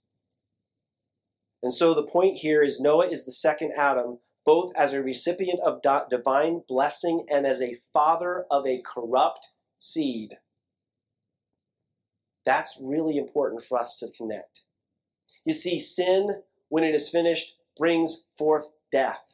[1.62, 5.60] And so the point here is Noah is the second Adam, both as a recipient
[5.60, 10.34] of divine blessing and as a father of a corrupt seed.
[12.44, 14.66] That's really important for us to connect.
[15.44, 19.24] You see, sin, when it is finished, brings forth death.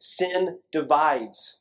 [0.00, 1.60] Sin divides,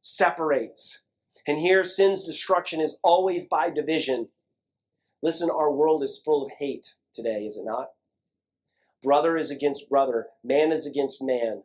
[0.00, 1.01] separates,
[1.46, 4.28] and here, sin's destruction is always by division.
[5.22, 7.88] Listen, our world is full of hate today, is it not?
[9.02, 11.64] Brother is against brother, man is against man.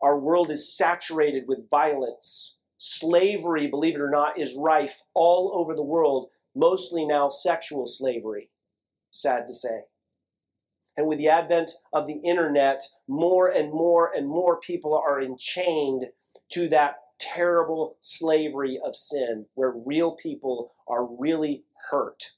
[0.00, 2.58] Our world is saturated with violence.
[2.78, 8.50] Slavery, believe it or not, is rife all over the world, mostly now sexual slavery,
[9.10, 9.82] sad to say.
[10.96, 16.06] And with the advent of the internet, more and more and more people are enchained
[16.50, 22.32] to that terrible slavery of sin where real people are really hurt.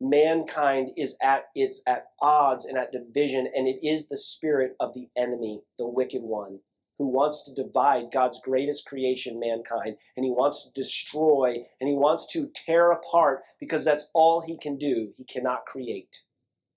[0.00, 4.94] Mankind is at its at odds and at division, and it is the spirit of
[4.94, 6.60] the enemy, the wicked one,
[6.98, 11.96] who wants to divide God's greatest creation, mankind, and he wants to destroy and he
[11.96, 15.12] wants to tear apart because that's all he can do.
[15.16, 16.22] He cannot create.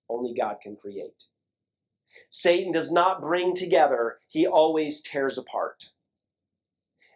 [0.08, 1.24] Only God can create.
[2.28, 5.90] Satan does not bring together, he always tears apart.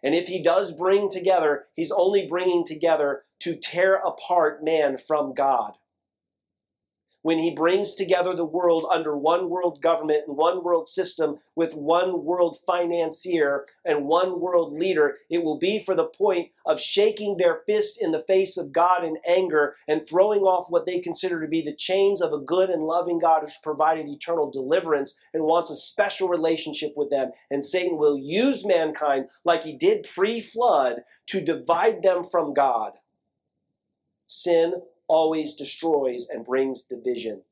[0.03, 5.33] And if he does bring together, he's only bringing together to tear apart man from
[5.33, 5.77] God
[7.25, 11.73] when he brings together the world under one world government and one world system with
[11.73, 17.37] one world financier and one world leader, it will be for the point of shaking
[17.37, 21.41] their fist in the face of God in anger and throwing off what they consider
[21.41, 25.45] to be the chains of a good and loving God who's provided eternal deliverance and
[25.45, 27.31] wants a special relationship with them.
[27.49, 32.99] And Satan will use mankind like he did pre flood to divide them from God.
[34.27, 34.75] Sin
[35.07, 37.43] always destroys and brings division.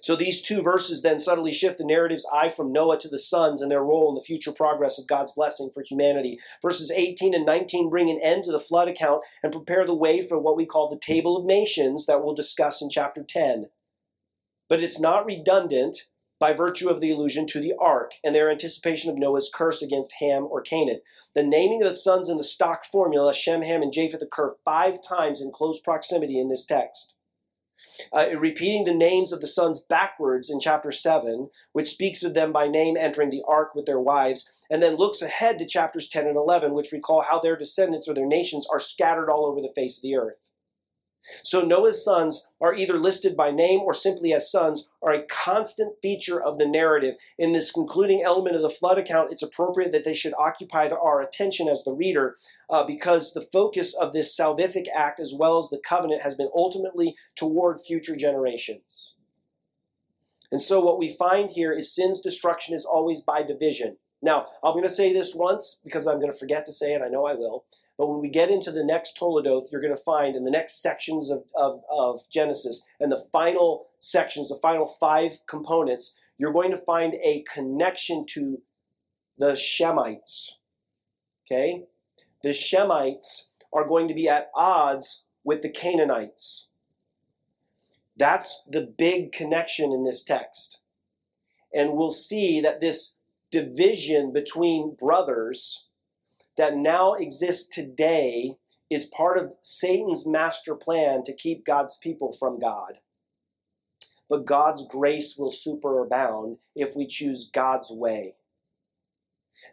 [0.00, 3.60] So these two verses then subtly shift the narrative's eye from Noah to the sons
[3.60, 6.38] and their role in the future progress of God's blessing for humanity.
[6.62, 10.22] Verses 18 and 19 bring an end to the flood account and prepare the way
[10.22, 13.68] for what we call the table of nations that we'll discuss in chapter 10.
[14.68, 15.98] But it's not redundant
[16.38, 20.14] by virtue of the allusion to the ark and their anticipation of Noah's curse against
[20.20, 21.00] Ham or Canaan.
[21.34, 25.00] The naming of the sons in the stock formula, Shem, Ham, and Japheth, occur five
[25.00, 27.18] times in close proximity in this text.
[28.12, 32.52] Uh, repeating the names of the sons backwards in chapter 7, which speaks of them
[32.52, 36.26] by name entering the ark with their wives, and then looks ahead to chapters 10
[36.26, 39.72] and 11, which recall how their descendants or their nations are scattered all over the
[39.74, 40.50] face of the earth.
[41.42, 45.96] So Noah's sons are either listed by name or simply as sons, are a constant
[46.02, 47.16] feature of the narrative.
[47.38, 51.22] In this concluding element of the flood account, it's appropriate that they should occupy our
[51.22, 52.36] attention as the reader
[52.68, 56.50] uh, because the focus of this salvific act as well as the covenant has been
[56.54, 59.16] ultimately toward future generations.
[60.52, 63.96] And so what we find here is sin's destruction is always by division.
[64.24, 67.02] Now, I'm going to say this once because I'm going to forget to say it.
[67.02, 67.66] I know I will.
[67.98, 70.80] But when we get into the next Toledoth, you're going to find in the next
[70.80, 76.70] sections of, of, of Genesis and the final sections, the final five components, you're going
[76.70, 78.62] to find a connection to
[79.36, 80.58] the Shemites.
[81.46, 81.84] Okay?
[82.42, 86.70] The Shemites are going to be at odds with the Canaanites.
[88.16, 90.80] That's the big connection in this text.
[91.74, 93.13] And we'll see that this
[93.54, 95.88] division between brothers
[96.56, 98.56] that now exists today
[98.90, 102.94] is part of Satan's master plan to keep God's people from God.
[104.28, 108.34] But God's grace will superabound if we choose God's way.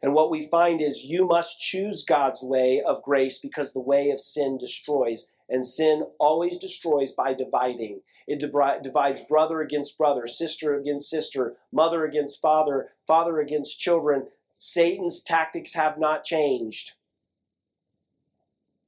[0.03, 4.11] And what we find is you must choose God's way of grace because the way
[4.11, 5.33] of sin destroys.
[5.51, 8.01] And sin always destroys by dividing.
[8.25, 15.21] It divides brother against brother, sister against sister, mother against father, father against children, Satan's
[15.21, 16.93] tactics have not changed.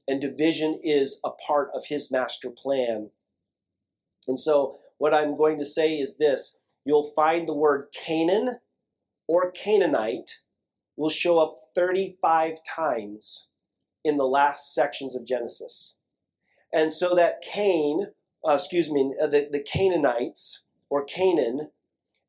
[0.08, 3.12] And division is a part of his master plan.
[4.28, 8.60] And so, what I'm going to say is this you'll find the word Canaan
[9.28, 10.43] or Canaanite
[10.95, 13.49] will show up 35 times
[14.04, 15.97] in the last sections of Genesis.
[16.73, 18.07] And so that Cain,
[18.45, 21.69] uh, excuse me, uh, the, the Canaanites or Canaan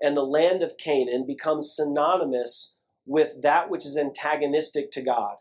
[0.02, 2.76] and the land of Canaan becomes synonymous
[3.06, 5.36] with that which is antagonistic to God,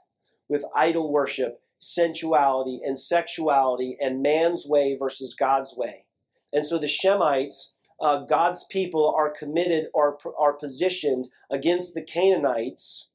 [0.48, 6.06] with idol worship, sensuality, and sexuality, and man's way versus God's way.
[6.54, 13.12] And so the Shemites, uh, God's people, are committed or are positioned against the Canaanites,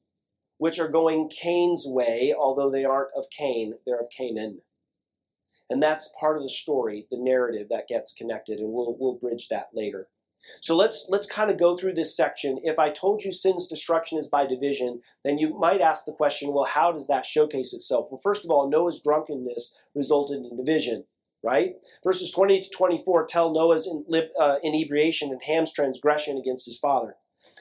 [0.59, 4.61] which are going Cain's way, although they aren't of Cain, they're of Canaan.
[5.69, 9.49] And that's part of the story, the narrative that gets connected, and we'll, we'll bridge
[9.49, 10.09] that later.
[10.61, 12.59] So let's let's kind of go through this section.
[12.63, 16.53] If I told you sin's destruction is by division, then you might ask the question,
[16.53, 18.07] well, how does that showcase itself?
[18.09, 21.05] Well, first of all, Noah's drunkenness resulted in division,
[21.43, 21.73] right?
[22.05, 23.93] Verses 20 to 24 tell Noah's
[24.39, 27.17] uh, inebriation and Ham's transgression against his father.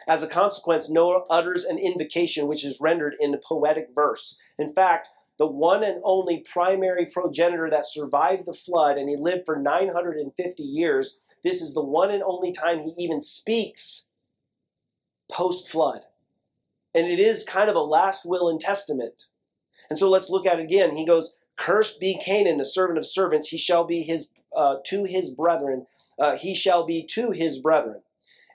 [0.07, 4.39] As a consequence, Noah utters an invocation which is rendered in poetic verse.
[4.59, 9.47] In fact, the one and only primary progenitor that survived the flood, and he lived
[9.47, 14.11] for 950 years, this is the one and only time he even speaks
[15.31, 16.03] post flood.
[16.95, 19.25] And it is kind of a last will and testament.
[19.89, 20.97] And so let's look at it again.
[20.97, 23.49] He goes, Cursed be Canaan, the servant of servants.
[23.49, 25.87] He shall be his uh, to his brethren.
[26.19, 28.03] Uh, he shall be to his brethren.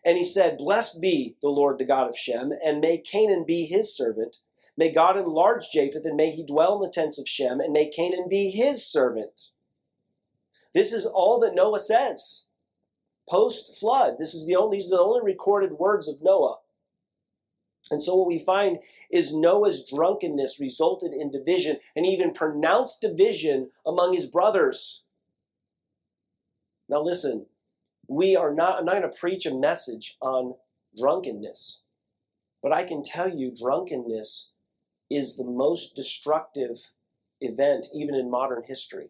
[0.05, 3.65] And he said, Blessed be the Lord, the God of Shem, and may Canaan be
[3.65, 4.37] his servant.
[4.75, 7.89] May God enlarge Japheth, and may he dwell in the tents of Shem, and may
[7.89, 9.51] Canaan be his servant.
[10.73, 12.47] This is all that Noah says.
[13.29, 14.15] Post flood.
[14.19, 16.57] This is the only, these are the only recorded words of Noah.
[17.91, 18.79] And so what we find
[19.11, 25.05] is Noah's drunkenness resulted in division and even pronounced division among his brothers.
[26.89, 27.45] Now listen,
[28.07, 30.55] we are not, I'm not going to preach a message on
[30.97, 31.85] drunkenness,
[32.61, 34.52] but I can tell you drunkenness
[35.15, 36.77] is the most destructive
[37.41, 39.09] event even in modern history.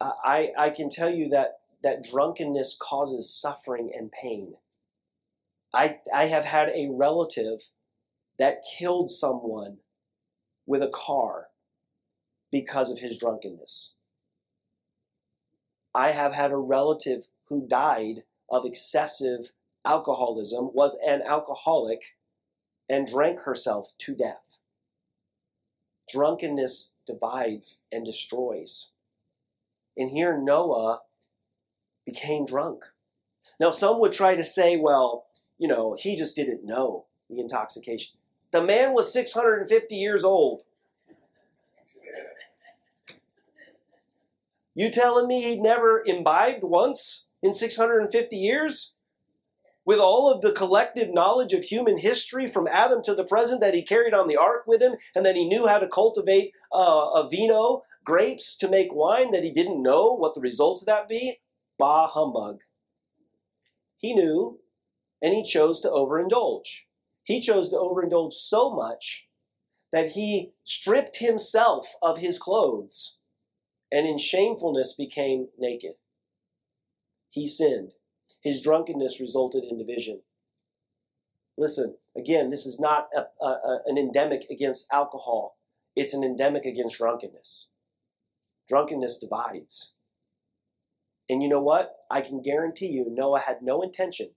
[0.00, 4.54] Uh, I, I can tell you that, that drunkenness causes suffering and pain.
[5.72, 7.60] I, I have had a relative
[8.38, 9.78] that killed someone
[10.66, 11.48] with a car
[12.50, 13.96] because of his drunkenness.
[15.94, 19.52] I have had a relative who died of excessive
[19.84, 22.16] alcoholism, was an alcoholic,
[22.90, 24.58] and drank herself to death.
[26.12, 28.90] Drunkenness divides and destroys.
[29.96, 31.02] And here Noah
[32.04, 32.82] became drunk.
[33.60, 35.26] Now, some would try to say, well,
[35.56, 38.18] you know, he just didn't know the intoxication.
[38.50, 40.62] The man was 650 years old.
[44.74, 48.96] You telling me he'd never imbibed once in 650 years?
[49.90, 53.74] With all of the collective knowledge of human history from Adam to the present that
[53.74, 57.10] he carried on the ark with him, and that he knew how to cultivate uh,
[57.12, 61.08] a vino, grapes to make wine, that he didn't know what the results of that
[61.08, 61.40] be?
[61.76, 62.60] Bah humbug.
[63.96, 64.60] He knew,
[65.20, 66.84] and he chose to overindulge.
[67.24, 69.28] He chose to overindulge so much
[69.90, 73.18] that he stripped himself of his clothes
[73.90, 75.94] and in shamefulness became naked.
[77.28, 77.94] He sinned.
[78.42, 80.22] His drunkenness resulted in division.
[81.58, 85.58] Listen, again, this is not a, a, a, an endemic against alcohol,
[85.94, 87.70] it's an endemic against drunkenness.
[88.68, 89.94] Drunkenness divides.
[91.28, 91.96] And you know what?
[92.10, 94.30] I can guarantee you, Noah had no intention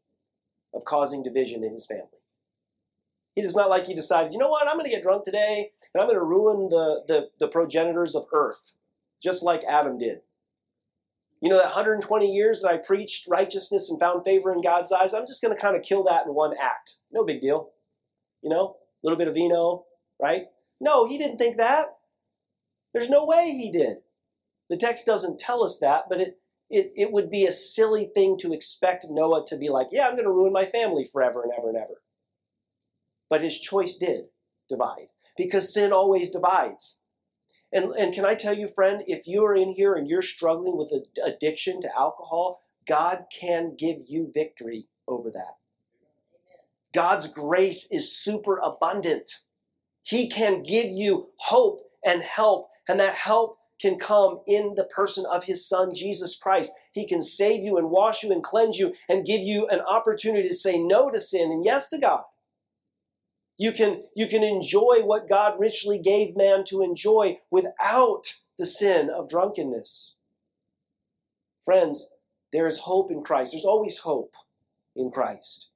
[0.74, 2.08] of causing division in his family.
[3.36, 5.72] It is not like he decided, you know what, I'm going to get drunk today
[5.94, 8.76] and I'm going to ruin the, the, the progenitors of earth
[9.24, 10.20] just like Adam did.
[11.44, 15.14] You know, that 120 years that I preached righteousness and found favor in God's eyes,
[15.14, 17.00] I'm just going to kind of kill that in one act.
[17.12, 17.72] No big deal.
[18.42, 19.84] You know, a little bit of vino,
[20.22, 20.46] right?
[20.80, 21.88] No, he didn't think that.
[22.94, 23.98] There's no way he did.
[24.70, 26.40] The text doesn't tell us that, but it,
[26.70, 30.14] it, it would be a silly thing to expect Noah to be like, yeah, I'm
[30.14, 32.02] going to ruin my family forever and ever and ever.
[33.30, 34.28] But his choice did
[34.70, 37.03] divide because sin always divides.
[37.74, 40.78] And, and can I tell you, friend, if you are in here and you're struggling
[40.78, 40.94] with
[41.26, 45.58] addiction to alcohol, God can give you victory over that.
[46.94, 49.40] God's grace is super abundant.
[50.04, 55.26] He can give you hope and help, and that help can come in the person
[55.32, 56.72] of his son Jesus Christ.
[56.92, 60.48] He can save you and wash you and cleanse you and give you an opportunity
[60.48, 62.24] to say no to sin and yes to God.
[63.58, 69.10] You can, you can enjoy what God richly gave man to enjoy without the sin
[69.10, 70.18] of drunkenness.
[71.64, 72.14] Friends,
[72.52, 73.54] there is hope in Christ.
[73.54, 74.36] There's always hope
[74.96, 75.72] in Christ.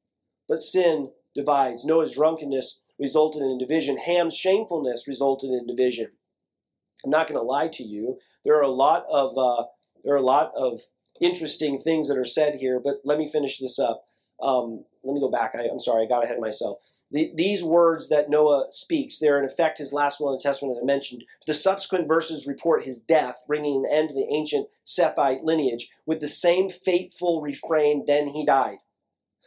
[0.47, 1.85] But sin divides.
[1.85, 3.97] Noah's drunkenness resulted in division.
[3.97, 6.11] Ham's shamefulness resulted in division.
[7.05, 8.17] I'm not going to lie to you.
[8.43, 9.65] There are a lot of uh,
[10.03, 10.79] there are a lot of
[11.21, 12.79] interesting things that are said here.
[12.83, 14.05] But let me finish this up.
[14.41, 15.55] Um, let me go back.
[15.55, 16.79] I, am sorry, I got ahead of myself.
[17.11, 20.81] The, these words that Noah speaks, they're in effect his last will and Testament, as
[20.81, 21.23] I mentioned.
[21.45, 26.19] The subsequent verses report his death, bringing an end to the ancient Sethite lineage, with
[26.19, 28.79] the same fateful refrain, then he died.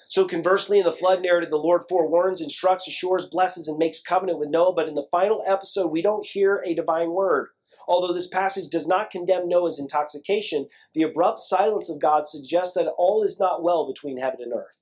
[0.08, 4.40] So conversely, in the flood narrative, the Lord forewarns, instructs, assures, blesses, and makes covenant
[4.40, 4.74] with Noah.
[4.74, 7.50] But in the final episode, we don't hear a divine word.
[7.86, 12.92] Although this passage does not condemn Noah's intoxication, the abrupt silence of God suggests that
[12.98, 14.79] all is not well between heaven and earth.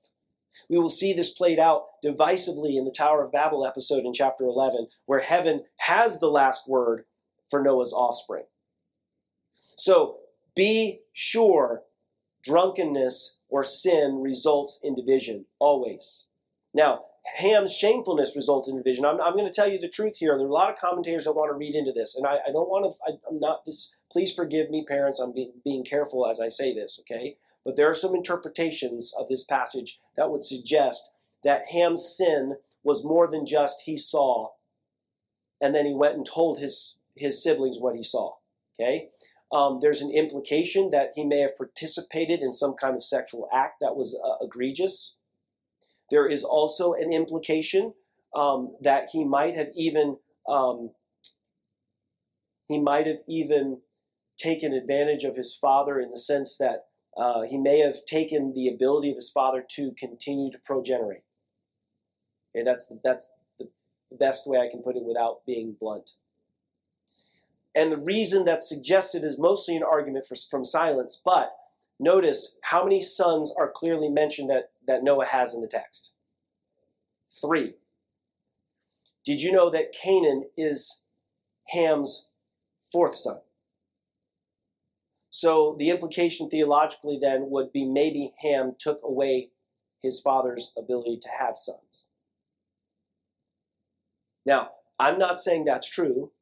[0.69, 4.43] We will see this played out divisively in the Tower of Babel episode in chapter
[4.43, 7.05] 11, where heaven has the last word
[7.49, 8.45] for Noah's offspring.
[9.53, 10.19] So
[10.55, 11.83] be sure
[12.43, 16.27] drunkenness or sin results in division, always.
[16.73, 17.05] Now,
[17.37, 19.05] Ham's shamefulness resulted in division.
[19.05, 20.37] I'm, I'm, going to tell you the truth here.
[20.37, 22.51] There are a lot of commentators that want to read into this, and I, I
[22.51, 23.11] don't want to.
[23.11, 23.95] I, am not this.
[24.11, 25.19] Please forgive me, parents.
[25.19, 27.01] I'm being, being careful as I say this.
[27.01, 27.37] Okay,
[27.69, 31.13] But there are some interpretations of this passage that would suggest
[31.43, 34.49] that Ham's sin was more than just he saw
[35.61, 38.33] and then he went and told his, his siblings what he saw.
[38.73, 39.09] Okay?
[39.51, 43.81] Um, there's an implication that he may have participated in some kind of sexual act
[43.81, 45.19] that was uh, egregious.
[46.09, 47.93] There is also an implication
[48.35, 50.17] um, that he might have even
[50.47, 50.89] um,
[52.67, 53.81] he might have even
[54.37, 56.88] taken advantage of his father in the sense that
[57.19, 61.23] uh, he may have taken the ability of his father to continue to progenerate.
[62.55, 63.67] Okay, that's the, that's the
[64.17, 66.11] best way I can put it without being blunt.
[67.75, 71.51] And the reason that's suggested is mostly an argument for, from silence, but
[71.99, 76.15] notice how many sons are clearly mentioned that, that Noah has in the text?
[77.41, 77.73] Three.
[79.25, 81.05] Did you know that Canaan is
[81.67, 82.29] Ham's
[82.91, 83.41] fourth son?
[85.39, 89.51] So the implication theologically then would be maybe Ham took away
[90.01, 92.09] his father's ability to have sons.
[94.45, 96.33] Now, I'm not saying that's true.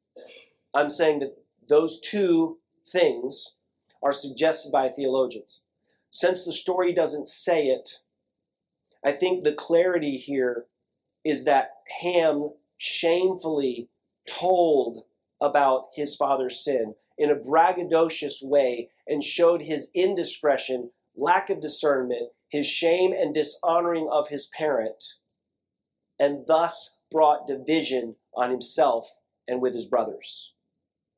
[0.73, 1.37] I'm saying that
[1.69, 3.59] those two things
[4.01, 5.65] are suggested by theologians.
[6.09, 7.99] Since the story doesn't say it,
[9.05, 10.65] I think the clarity here
[11.23, 11.69] is that
[12.01, 13.89] Ham shamefully
[14.27, 15.03] told
[15.39, 22.29] about his father's sin in a braggadocious way and showed his indiscretion, lack of discernment,
[22.49, 25.15] his shame and dishonoring of his parent,
[26.19, 30.53] and thus brought division on himself and with his brothers.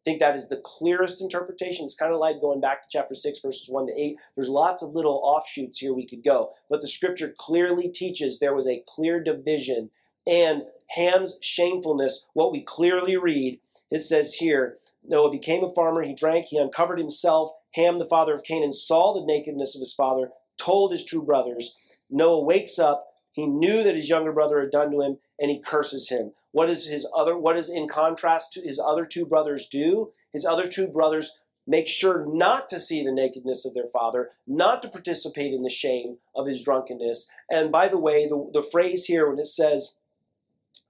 [0.02, 1.84] I think that is the clearest interpretation.
[1.84, 4.18] It's kind of like going back to chapter 6, verses 1 to 8.
[4.36, 8.56] There's lots of little offshoots here we could go, but the scripture clearly teaches there
[8.56, 9.92] was a clear division.
[10.30, 13.60] And Ham's shamefulness, what we clearly read,
[13.90, 17.50] it says here Noah became a farmer, he drank, he uncovered himself.
[17.74, 21.76] Ham, the father of Canaan, saw the nakedness of his father, told his two brothers.
[22.12, 25.60] Noah wakes up, he knew that his younger brother had done to him, and he
[25.60, 26.34] curses him.
[26.52, 30.12] What does his other what is in contrast to his other two brothers do?
[30.32, 34.82] His other two brothers make sure not to see the nakedness of their father, not
[34.82, 37.30] to participate in the shame of his drunkenness.
[37.50, 39.98] And by the way, the, the phrase here when it says,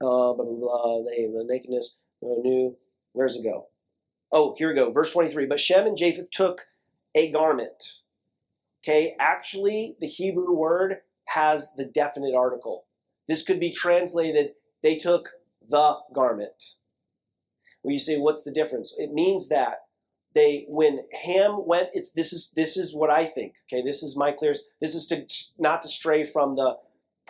[0.00, 2.76] uh, blah, blah, blah, the, the nakedness, uh, new,
[3.12, 3.66] where's it go?
[4.32, 5.46] Oh, here we go, verse 23.
[5.46, 6.62] But Shem and Japheth took
[7.14, 8.00] a garment.
[8.82, 12.84] Okay, actually, the Hebrew word has the definite article.
[13.28, 15.30] This could be translated, they took
[15.68, 16.74] the garment.
[17.82, 18.96] When you say, what's the difference?
[18.98, 19.84] It means that
[20.34, 23.54] they, when Ham went, it's, this is, this is what I think.
[23.66, 23.82] Okay.
[23.82, 25.26] This is my clearest, this is to
[25.58, 26.76] not to stray from the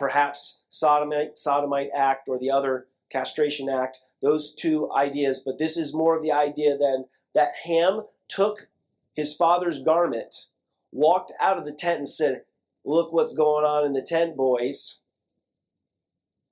[0.01, 5.43] perhaps sodomite, sodomite act or the other castration act, those two ideas.
[5.45, 8.67] But this is more of the idea then that Ham took
[9.13, 10.47] his father's garment,
[10.91, 12.41] walked out of the tent and said,
[12.83, 15.01] look what's going on in the tent, boys.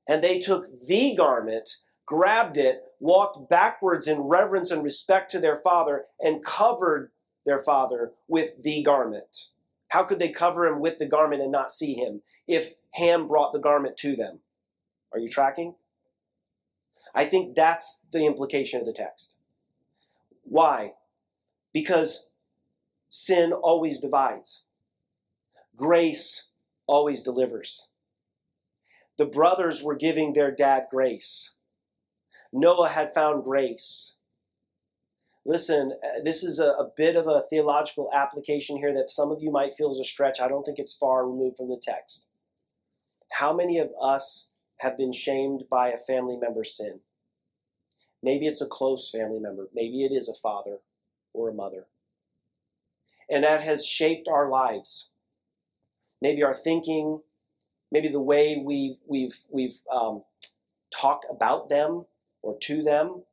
[0.08, 1.70] And they took the garment,
[2.06, 7.10] grabbed it, walked backwards in reverence and respect to their father, and covered
[7.48, 9.48] their father with the garment.
[9.90, 13.54] How could they cover him with the garment and not see him if Ham brought
[13.54, 14.40] the garment to them?
[15.12, 15.76] Are you tracking?
[17.14, 19.38] I think that's the implication of the text.
[20.44, 20.94] Why?
[21.74, 22.30] Because
[23.10, 24.66] sin always divides,
[25.76, 26.52] grace
[26.88, 27.90] always delivers
[29.20, 31.58] the brothers were giving their dad grace.
[32.54, 34.16] Noah had found grace.
[35.50, 39.42] Listen, uh, this is a, a, bit of a theological application here that some of
[39.42, 40.40] you might feel is a stretch.
[40.40, 42.30] I don't think it's far removed from the text.
[43.32, 47.00] How many of us have been shamed by a family member's sin?
[48.22, 49.70] Maybe it's a close family member.
[49.74, 50.82] Maybe it is a father
[51.34, 51.88] or a mother.
[53.28, 55.10] And that has shaped our lives.
[56.22, 57.22] Maybe our thinking,
[57.92, 60.26] maybe the way we've we've we've um,
[60.96, 62.06] talked about them
[62.44, 63.24] or to them.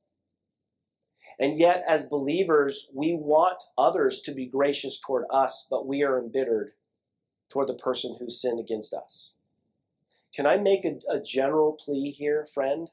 [1.39, 6.19] And yet, as believers, we want others to be gracious toward us, but we are
[6.19, 6.73] embittered
[7.51, 9.35] toward the person who sinned against us.
[10.35, 12.89] Can I make a, a general plea here, friend?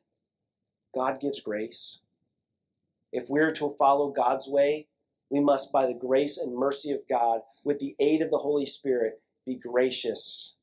[0.93, 2.03] God gives grace.
[3.11, 4.87] If we're to follow God's way,
[5.29, 8.65] we must, by the grace and mercy of God, with the aid of the Holy
[8.65, 10.57] Spirit, be gracious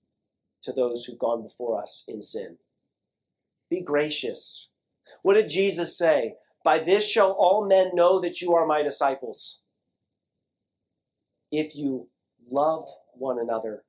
[0.62, 2.58] to those who've gone before us in sin.
[3.68, 4.70] Be gracious.
[5.22, 6.34] What did Jesus say?
[6.62, 9.62] By this shall all men know that you are my disciples.
[11.50, 12.08] If you
[12.50, 12.84] love
[13.14, 13.84] one another.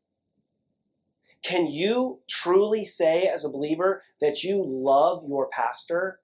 [1.44, 6.20] Can you truly say, as a believer, that you love your pastor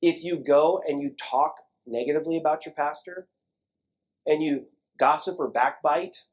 [0.00, 1.56] if you go and you talk
[1.86, 3.28] negatively about your pastor
[4.26, 4.66] and you
[4.96, 6.24] gossip or backbite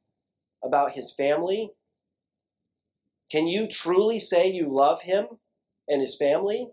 [0.63, 1.71] about his family?
[3.29, 5.25] Can you truly say you love him
[5.89, 6.69] and his family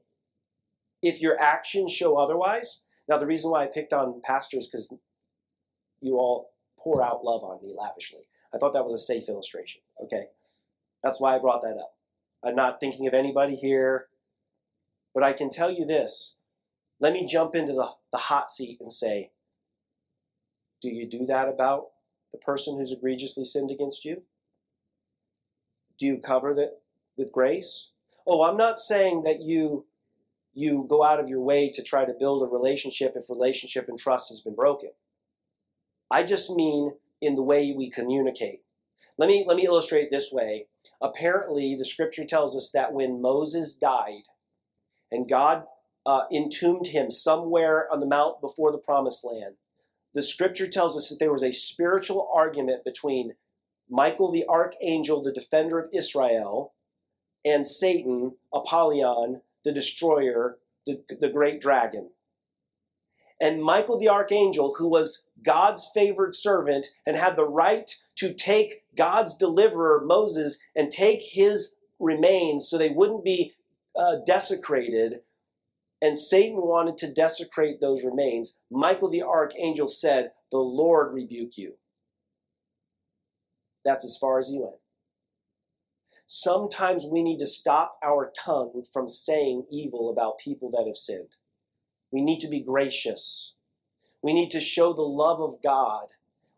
[1.04, 2.82] if your actions show otherwise?
[3.08, 4.92] Now, the reason why I picked on pastors because
[6.00, 8.22] you all pour out love on me lavishly.
[8.52, 9.82] I thought that was a safe illustration.
[10.02, 10.26] Okay,
[11.02, 11.94] that's why I brought that up.
[12.42, 14.06] I'm not thinking of anybody here,
[15.14, 16.36] but I can tell you this.
[17.00, 19.30] Let me jump into the, the hot seat and say,
[20.80, 21.86] do you do that about
[22.32, 24.22] the person who's egregiously sinned against you?
[25.98, 26.80] Do you cover that
[27.16, 27.92] with grace?
[28.26, 29.86] Oh, I'm not saying that you
[30.54, 33.98] you go out of your way to try to build a relationship if relationship and
[33.98, 34.90] trust has been broken.
[36.10, 36.90] I just mean
[37.20, 38.62] in the way we communicate.
[39.18, 40.66] Let me let me illustrate this way.
[41.00, 44.24] Apparently, the scripture tells us that when Moses died
[45.10, 45.64] and God
[46.06, 49.54] uh, entombed him somewhere on the mount before the promised land,
[50.14, 53.34] the scripture tells us that there was a spiritual argument between
[53.88, 56.74] Michael the archangel, the defender of Israel,
[57.44, 62.10] and Satan, Apollyon, the destroyer, the, the great dragon.
[63.40, 68.84] And Michael the archangel, who was God's favored servant and had the right to take
[68.96, 73.54] God's deliverer, Moses, and take his remains so they wouldn't be
[73.96, 75.20] uh, desecrated,
[76.00, 81.74] and Satan wanted to desecrate those remains, Michael the archangel said, The Lord rebuke you.
[83.84, 84.76] That's as far as he went.
[86.26, 91.36] Sometimes we need to stop our tongue from saying evil about people that have sinned.
[92.10, 93.56] We need to be gracious.
[94.22, 96.06] We need to show the love of God.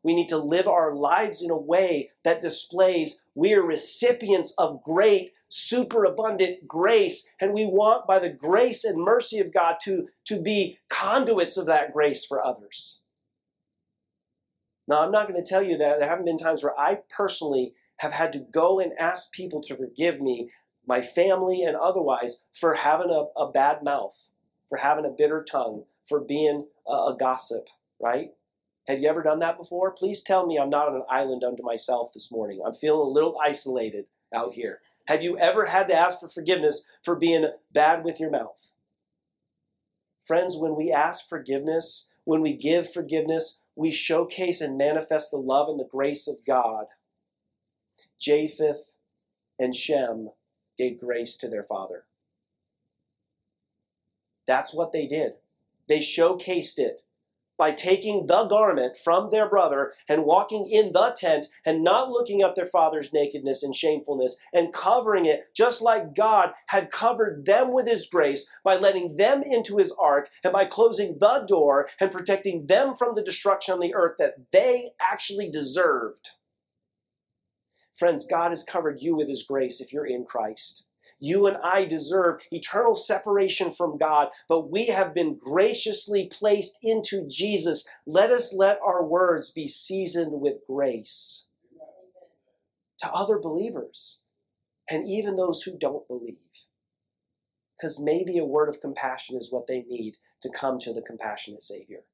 [0.05, 4.83] We need to live our lives in a way that displays we are recipients of
[4.83, 10.41] great, superabundant grace, and we want, by the grace and mercy of God, to, to
[10.41, 13.01] be conduits of that grace for others.
[14.87, 17.75] Now, I'm not going to tell you that there haven't been times where I personally
[17.99, 20.51] have had to go and ask people to forgive me,
[20.87, 24.29] my family and otherwise, for having a, a bad mouth,
[24.69, 27.69] for having a bitter tongue, for being a, a gossip,
[28.01, 28.31] right?
[28.87, 29.91] Have you ever done that before?
[29.93, 32.61] Please tell me I'm not on an island unto myself this morning.
[32.65, 34.81] I'm feeling a little isolated out here.
[35.09, 38.73] Have you ever had to ask for forgiveness for being bad with your mouth?
[40.23, 45.69] Friends, when we ask forgiveness, when we give forgiveness, we showcase and manifest the love
[45.69, 46.87] and the grace of God
[48.19, 48.95] Japheth
[49.59, 50.31] and Shem
[50.77, 52.05] gave grace to their father.
[54.47, 55.35] That's what they did.
[55.89, 57.03] They showcased it
[57.57, 62.43] by taking the garment from their brother and walking in the tent and not looking
[62.43, 67.73] at their father's nakedness and shamefulness and covering it just like God had covered them
[67.73, 72.13] with his grace by letting them into his ark and by closing the door and
[72.13, 76.31] protecting them from the destruction on the earth that they actually deserved.
[77.97, 80.87] Friends, God has covered you with His grace if you're in Christ.
[81.19, 87.27] You and I deserve eternal separation from God, but we have been graciously placed into
[87.27, 87.89] Jesus.
[88.07, 91.49] Let us let our words be seasoned with grace
[92.99, 94.23] to other believers
[94.91, 96.37] and even those who don't believe.
[97.77, 101.63] Because maybe a word of compassion is what they need to come to the compassionate
[101.63, 102.05] Savior.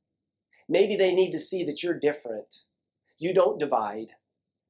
[0.69, 2.67] Maybe they need to see that you're different.
[3.19, 4.13] You don't divide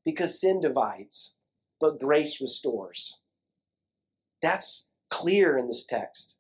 [0.04, 1.36] because sin divides,
[1.80, 3.22] but grace restores.
[4.40, 6.38] That's clear in this text.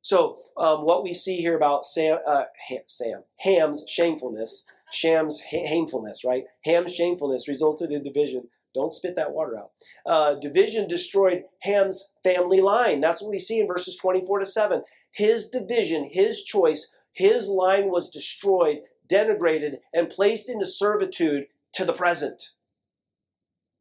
[0.00, 2.44] So, um, what we see here about Sam, uh,
[2.86, 6.44] Sam, Ham's shamefulness, Sham's hamefulness, right?
[6.64, 8.48] Ham's shamefulness resulted in division.
[8.74, 9.70] Don't spit that water out.
[10.06, 13.00] Uh, division destroyed Ham's family line.
[13.00, 14.82] That's what we see in verses 24 to 7.
[15.10, 18.78] His division, his choice, his line was destroyed,
[19.10, 22.52] denigrated, and placed into servitude to the present.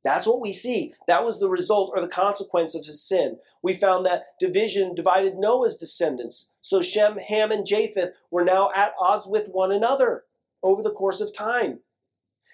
[0.04, 0.94] That's what we see.
[1.08, 3.38] That was the result or the consequence of his sin.
[3.62, 6.54] We found that division divided Noah's descendants.
[6.62, 10.26] So Shem, Ham, and Japheth were now at odds with one another
[10.64, 11.80] over the course of time.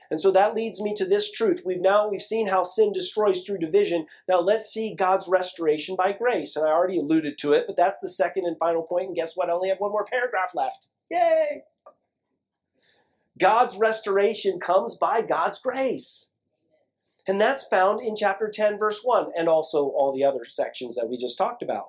[0.09, 1.63] And so that leads me to this truth.
[1.65, 4.05] We've now we've seen how sin destroys through division.
[4.27, 6.55] Now let's see God's restoration by grace.
[6.55, 9.07] And I already alluded to it, but that's the second and final point.
[9.07, 9.49] And guess what?
[9.49, 10.89] I only have one more paragraph left.
[11.09, 11.63] Yay!
[13.39, 16.31] God's restoration comes by God's grace.
[17.27, 21.07] And that's found in chapter 10, verse 1, and also all the other sections that
[21.09, 21.87] we just talked about.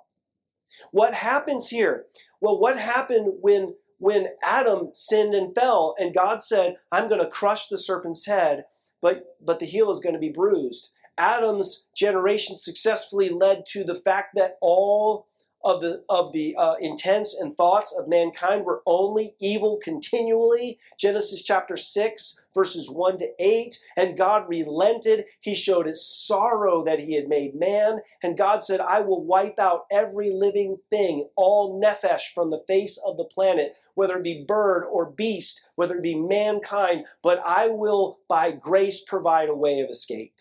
[0.93, 2.07] What happens here?
[2.41, 7.28] Well, what happened when, when Adam sinned and fell, and God said, I'm going to
[7.28, 8.64] crush the serpent's head,
[9.01, 10.93] but, but the heel is going to be bruised?
[11.16, 15.26] Adam's generation successfully led to the fact that all
[15.65, 20.79] of the of the uh, intents and thoughts of mankind were only evil continually.
[20.99, 25.25] Genesis chapter 6 verses 1 to 8 and god relented.
[25.41, 28.01] He showed his sorrow that he had made man.
[28.23, 33.01] And god said i will wipe out every living thing all nephesh from the face
[33.07, 37.07] of the planet whether it be bird or beast whether it be mankind.
[37.23, 40.35] But i will by grace provide a way of escape.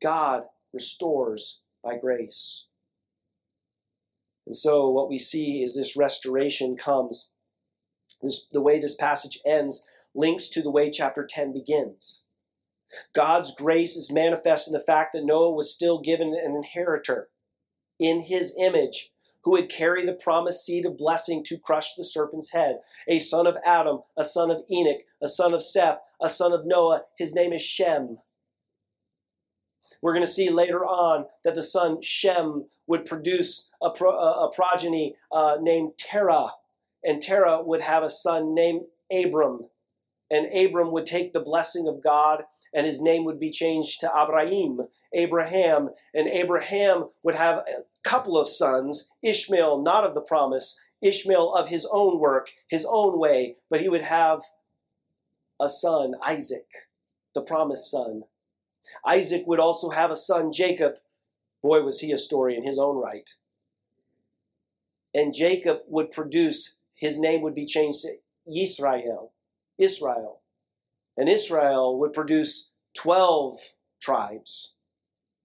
[0.00, 2.66] God restores by grace.
[4.46, 7.32] And so what we see is this restoration comes.
[8.22, 12.24] This, the way this passage ends links to the way chapter 10 begins.
[13.14, 17.28] God's grace is manifest in the fact that Noah was still given an inheritor
[17.98, 19.12] in his image
[19.42, 22.80] who would carry the promised seed of blessing to crush the serpent's head.
[23.06, 26.66] A son of Adam, a son of Enoch, a son of Seth, a son of
[26.66, 27.04] Noah.
[27.18, 28.18] His name is Shem.
[30.00, 34.50] We're going to see later on that the son Shem would produce a, pro, a
[34.54, 36.50] progeny uh, named Terah,
[37.04, 38.82] and Terah would have a son named
[39.12, 39.68] Abram.
[40.30, 44.10] And Abram would take the blessing of God, and his name would be changed to
[44.10, 44.80] Abraham,
[45.12, 45.90] Abraham.
[46.14, 51.68] And Abraham would have a couple of sons Ishmael, not of the promise, Ishmael of
[51.68, 54.42] his own work, his own way, but he would have
[55.60, 56.66] a son, Isaac,
[57.34, 58.24] the promised son.
[59.04, 60.94] Isaac would also have a son, Jacob.
[61.62, 63.28] Boy, was he a story in his own right.
[65.14, 68.16] And Jacob would produce, his name would be changed to
[68.46, 69.32] Israel,
[69.78, 70.42] Israel.
[71.16, 73.58] And Israel would produce 12
[74.00, 74.74] tribes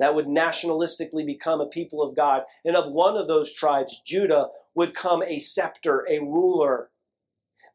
[0.02, 2.44] that would nationalistically become a people of God.
[2.66, 6.90] And of one of those tribes, Judah, would come a scepter, a ruler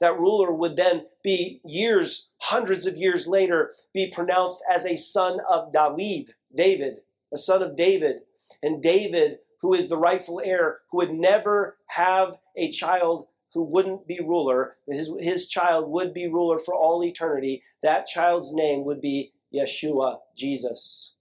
[0.00, 5.38] that ruler would then be years, hundreds of years later, be pronounced as a son
[5.50, 7.00] of David, David,
[7.32, 8.20] a son of David.
[8.62, 14.06] And David, who is the rightful heir, who would never have a child who wouldn't
[14.06, 17.62] be ruler, his, his child would be ruler for all eternity.
[17.82, 21.15] That child's name would be Yeshua, Jesus.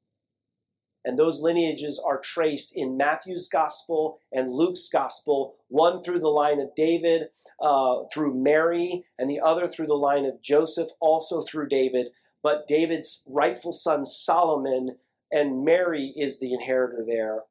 [1.06, 6.60] And those lineages are traced in Matthew's gospel and Luke's gospel, one through the line
[6.60, 7.28] of David,
[7.62, 12.08] uh, through Mary, and the other through the line of Joseph, also through David.
[12.42, 14.98] But David's rightful son Solomon
[15.32, 17.44] and Mary is the inheritor there.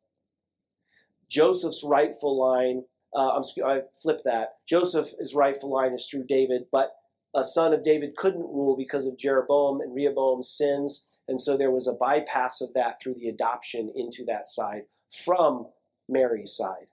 [1.28, 2.84] Joseph's rightful line,
[3.14, 4.54] uh, i flip that.
[4.66, 6.92] Joseph's rightful line is through David, but
[7.34, 11.13] a son of David couldn't rule because of Jeroboam and Rehoboam's sins.
[11.28, 14.82] And so there was a bypass of that through the adoption into that side
[15.24, 15.66] from
[16.08, 16.86] Mary's side.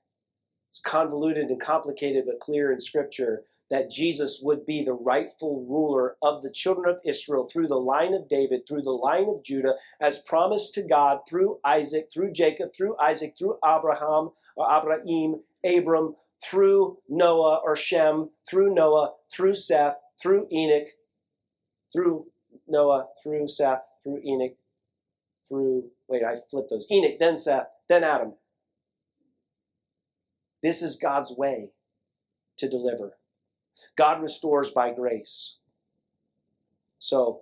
[0.69, 6.17] It's convoluted and complicated, but clear in Scripture that Jesus would be the rightful ruler
[6.21, 9.75] of the children of Israel through the line of David, through the line of Judah,
[10.01, 16.15] as promised to God through Isaac, through Jacob, through Isaac, through Abraham or Abraham, Abram,
[16.43, 20.87] through Noah or Shem, through Noah, through Seth, through Enoch,
[21.93, 22.27] through
[22.67, 24.55] Noah, through Seth, through Enoch,
[25.47, 26.87] through, wait, I flipped those.
[26.91, 28.33] Enoch, then Seth, then Adam.
[30.61, 31.69] This is God's way
[32.57, 33.17] to deliver.
[33.95, 35.57] God restores by grace.
[36.99, 37.41] So,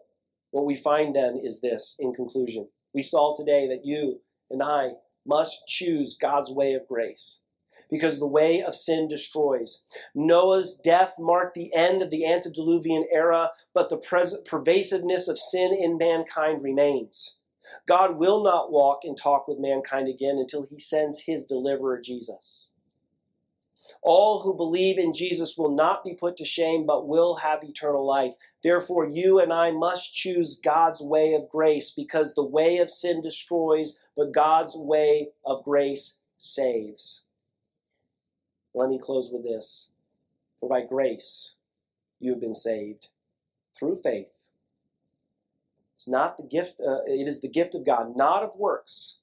[0.51, 2.69] what we find then is this in conclusion.
[2.93, 4.91] We saw today that you and I
[5.25, 7.43] must choose God's way of grace
[7.89, 9.83] because the way of sin destroys.
[10.13, 15.73] Noah's death marked the end of the antediluvian era, but the pres- pervasiveness of sin
[15.73, 17.39] in mankind remains.
[17.87, 22.71] God will not walk and talk with mankind again until he sends his deliverer, Jesus.
[24.01, 28.05] All who believe in Jesus will not be put to shame, but will have eternal
[28.05, 28.35] life.
[28.61, 33.21] Therefore, you and I must choose God's way of grace because the way of sin
[33.21, 37.25] destroys, but God's way of grace saves.
[38.73, 39.91] Let me close with this.
[40.59, 41.57] For by grace
[42.19, 43.09] you have been saved
[43.77, 44.47] through faith.
[45.93, 49.19] It's not the gift, uh, it is the gift of God, not of works,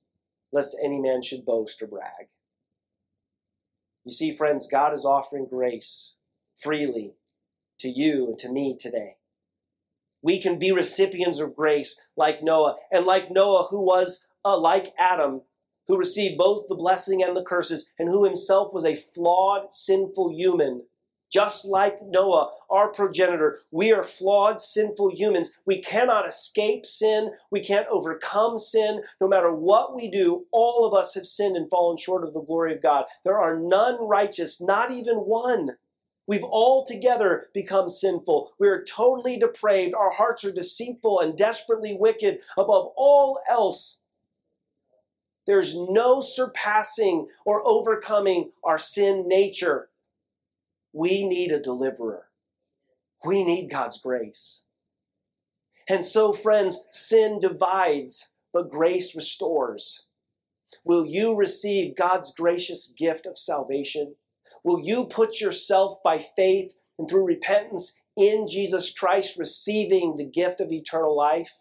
[0.52, 2.28] lest any man should boast or brag.
[4.04, 6.18] You see, friends, God is offering grace
[6.54, 7.14] freely
[7.78, 9.16] to you and to me today.
[10.22, 14.94] We can be recipients of grace like Noah, and like Noah, who was uh, like
[14.98, 15.42] Adam,
[15.88, 20.32] who received both the blessing and the curses, and who himself was a flawed, sinful
[20.32, 20.82] human.
[21.28, 25.60] Just like Noah, our progenitor, we are flawed, sinful humans.
[25.66, 27.32] We cannot escape sin.
[27.50, 29.02] We can't overcome sin.
[29.20, 32.42] No matter what we do, all of us have sinned and fallen short of the
[32.42, 33.06] glory of God.
[33.24, 35.76] There are none righteous, not even one.
[36.28, 38.52] We've all together become sinful.
[38.58, 39.94] We are totally depraved.
[39.94, 42.38] Our hearts are deceitful and desperately wicked.
[42.56, 44.00] Above all else,
[45.46, 49.90] There's no surpassing or overcoming our sin nature.
[50.92, 52.26] We need a deliverer.
[53.24, 54.64] We need God's grace.
[55.88, 60.08] And so, friends, sin divides, but grace restores.
[60.84, 64.16] Will you receive God's gracious gift of salvation?
[64.64, 70.60] Will you put yourself by faith and through repentance in Jesus Christ, receiving the gift
[70.60, 71.52] of eternal life?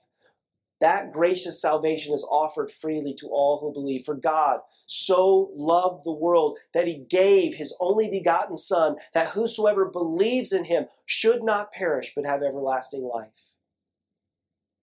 [0.81, 4.03] That gracious salvation is offered freely to all who believe.
[4.03, 9.85] For God so loved the world that he gave his only begotten Son, that whosoever
[9.85, 13.55] believes in him should not perish but have everlasting life.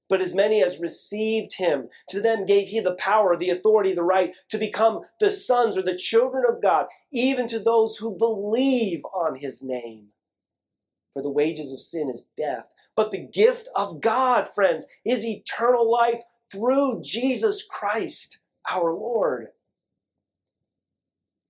[0.08, 4.02] But as many as received him, to them gave he the power, the authority, the
[4.02, 9.04] right to become the sons or the children of God, even to those who believe
[9.06, 10.11] on his name.
[11.12, 15.90] For the wages of sin is death but the gift of God, friends, is eternal
[15.90, 19.48] life through Jesus Christ, our Lord.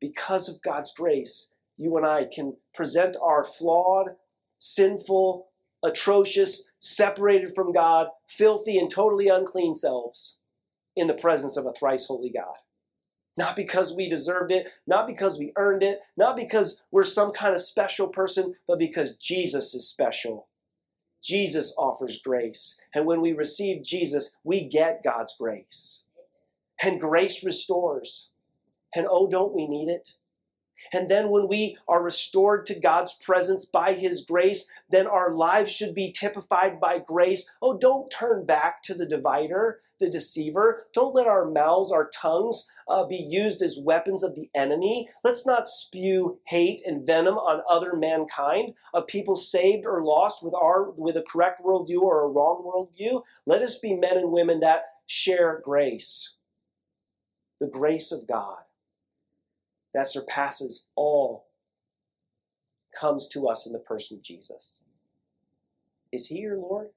[0.00, 4.10] Because of God's grace, you and I can present our flawed,
[4.58, 5.48] sinful,
[5.82, 10.40] atrocious, separated from God, filthy, and totally unclean selves
[10.94, 12.54] in the presence of a thrice holy God.
[13.36, 17.54] Not because we deserved it, not because we earned it, not because we're some kind
[17.54, 20.48] of special person, but because Jesus is special
[21.22, 22.80] Jesus offers grace.
[22.94, 26.04] And when we receive Jesus, we get God's grace.
[26.82, 28.32] And grace restores.
[28.94, 30.16] And oh, don't we need it?
[30.92, 35.70] And then when we are restored to God's presence by His grace, then our lives
[35.70, 37.48] should be typified by grace.
[37.62, 40.86] Oh, don't turn back to the divider, the deceiver.
[40.92, 45.08] Don't let our mouths, our tongues uh, be used as weapons of the enemy.
[45.24, 50.54] Let's not spew hate and venom on other mankind, of people saved or lost with
[50.54, 53.22] our with a correct worldview or a wrong worldview.
[53.46, 56.36] Let us be men and women that share grace,
[57.60, 58.58] the grace of God
[59.94, 61.46] that surpasses all
[62.98, 64.82] comes to us in the person of Jesus.
[66.10, 66.88] Is he your Lord?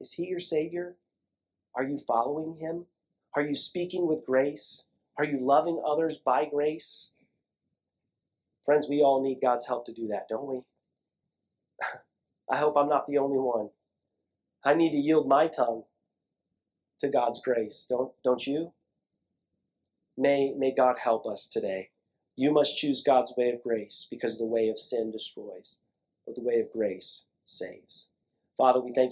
[0.00, 0.96] Is he your Savior?
[1.74, 2.86] Are you following him?
[3.34, 4.90] Are you speaking with grace?
[5.18, 7.12] Are you loving others by grace?
[8.64, 10.62] Friends, we all need God's help to do that, don't we?
[12.50, 13.70] I hope I'm not the only one.
[14.64, 15.84] I need to yield my tongue
[17.00, 18.72] to God's grace, don't, don't you?
[20.16, 21.90] May, may God help us today.
[22.36, 25.80] You must choose God's way of grace because the way of sin destroys,
[26.24, 28.10] but the way of grace saves.
[28.56, 29.10] Father, we thank you.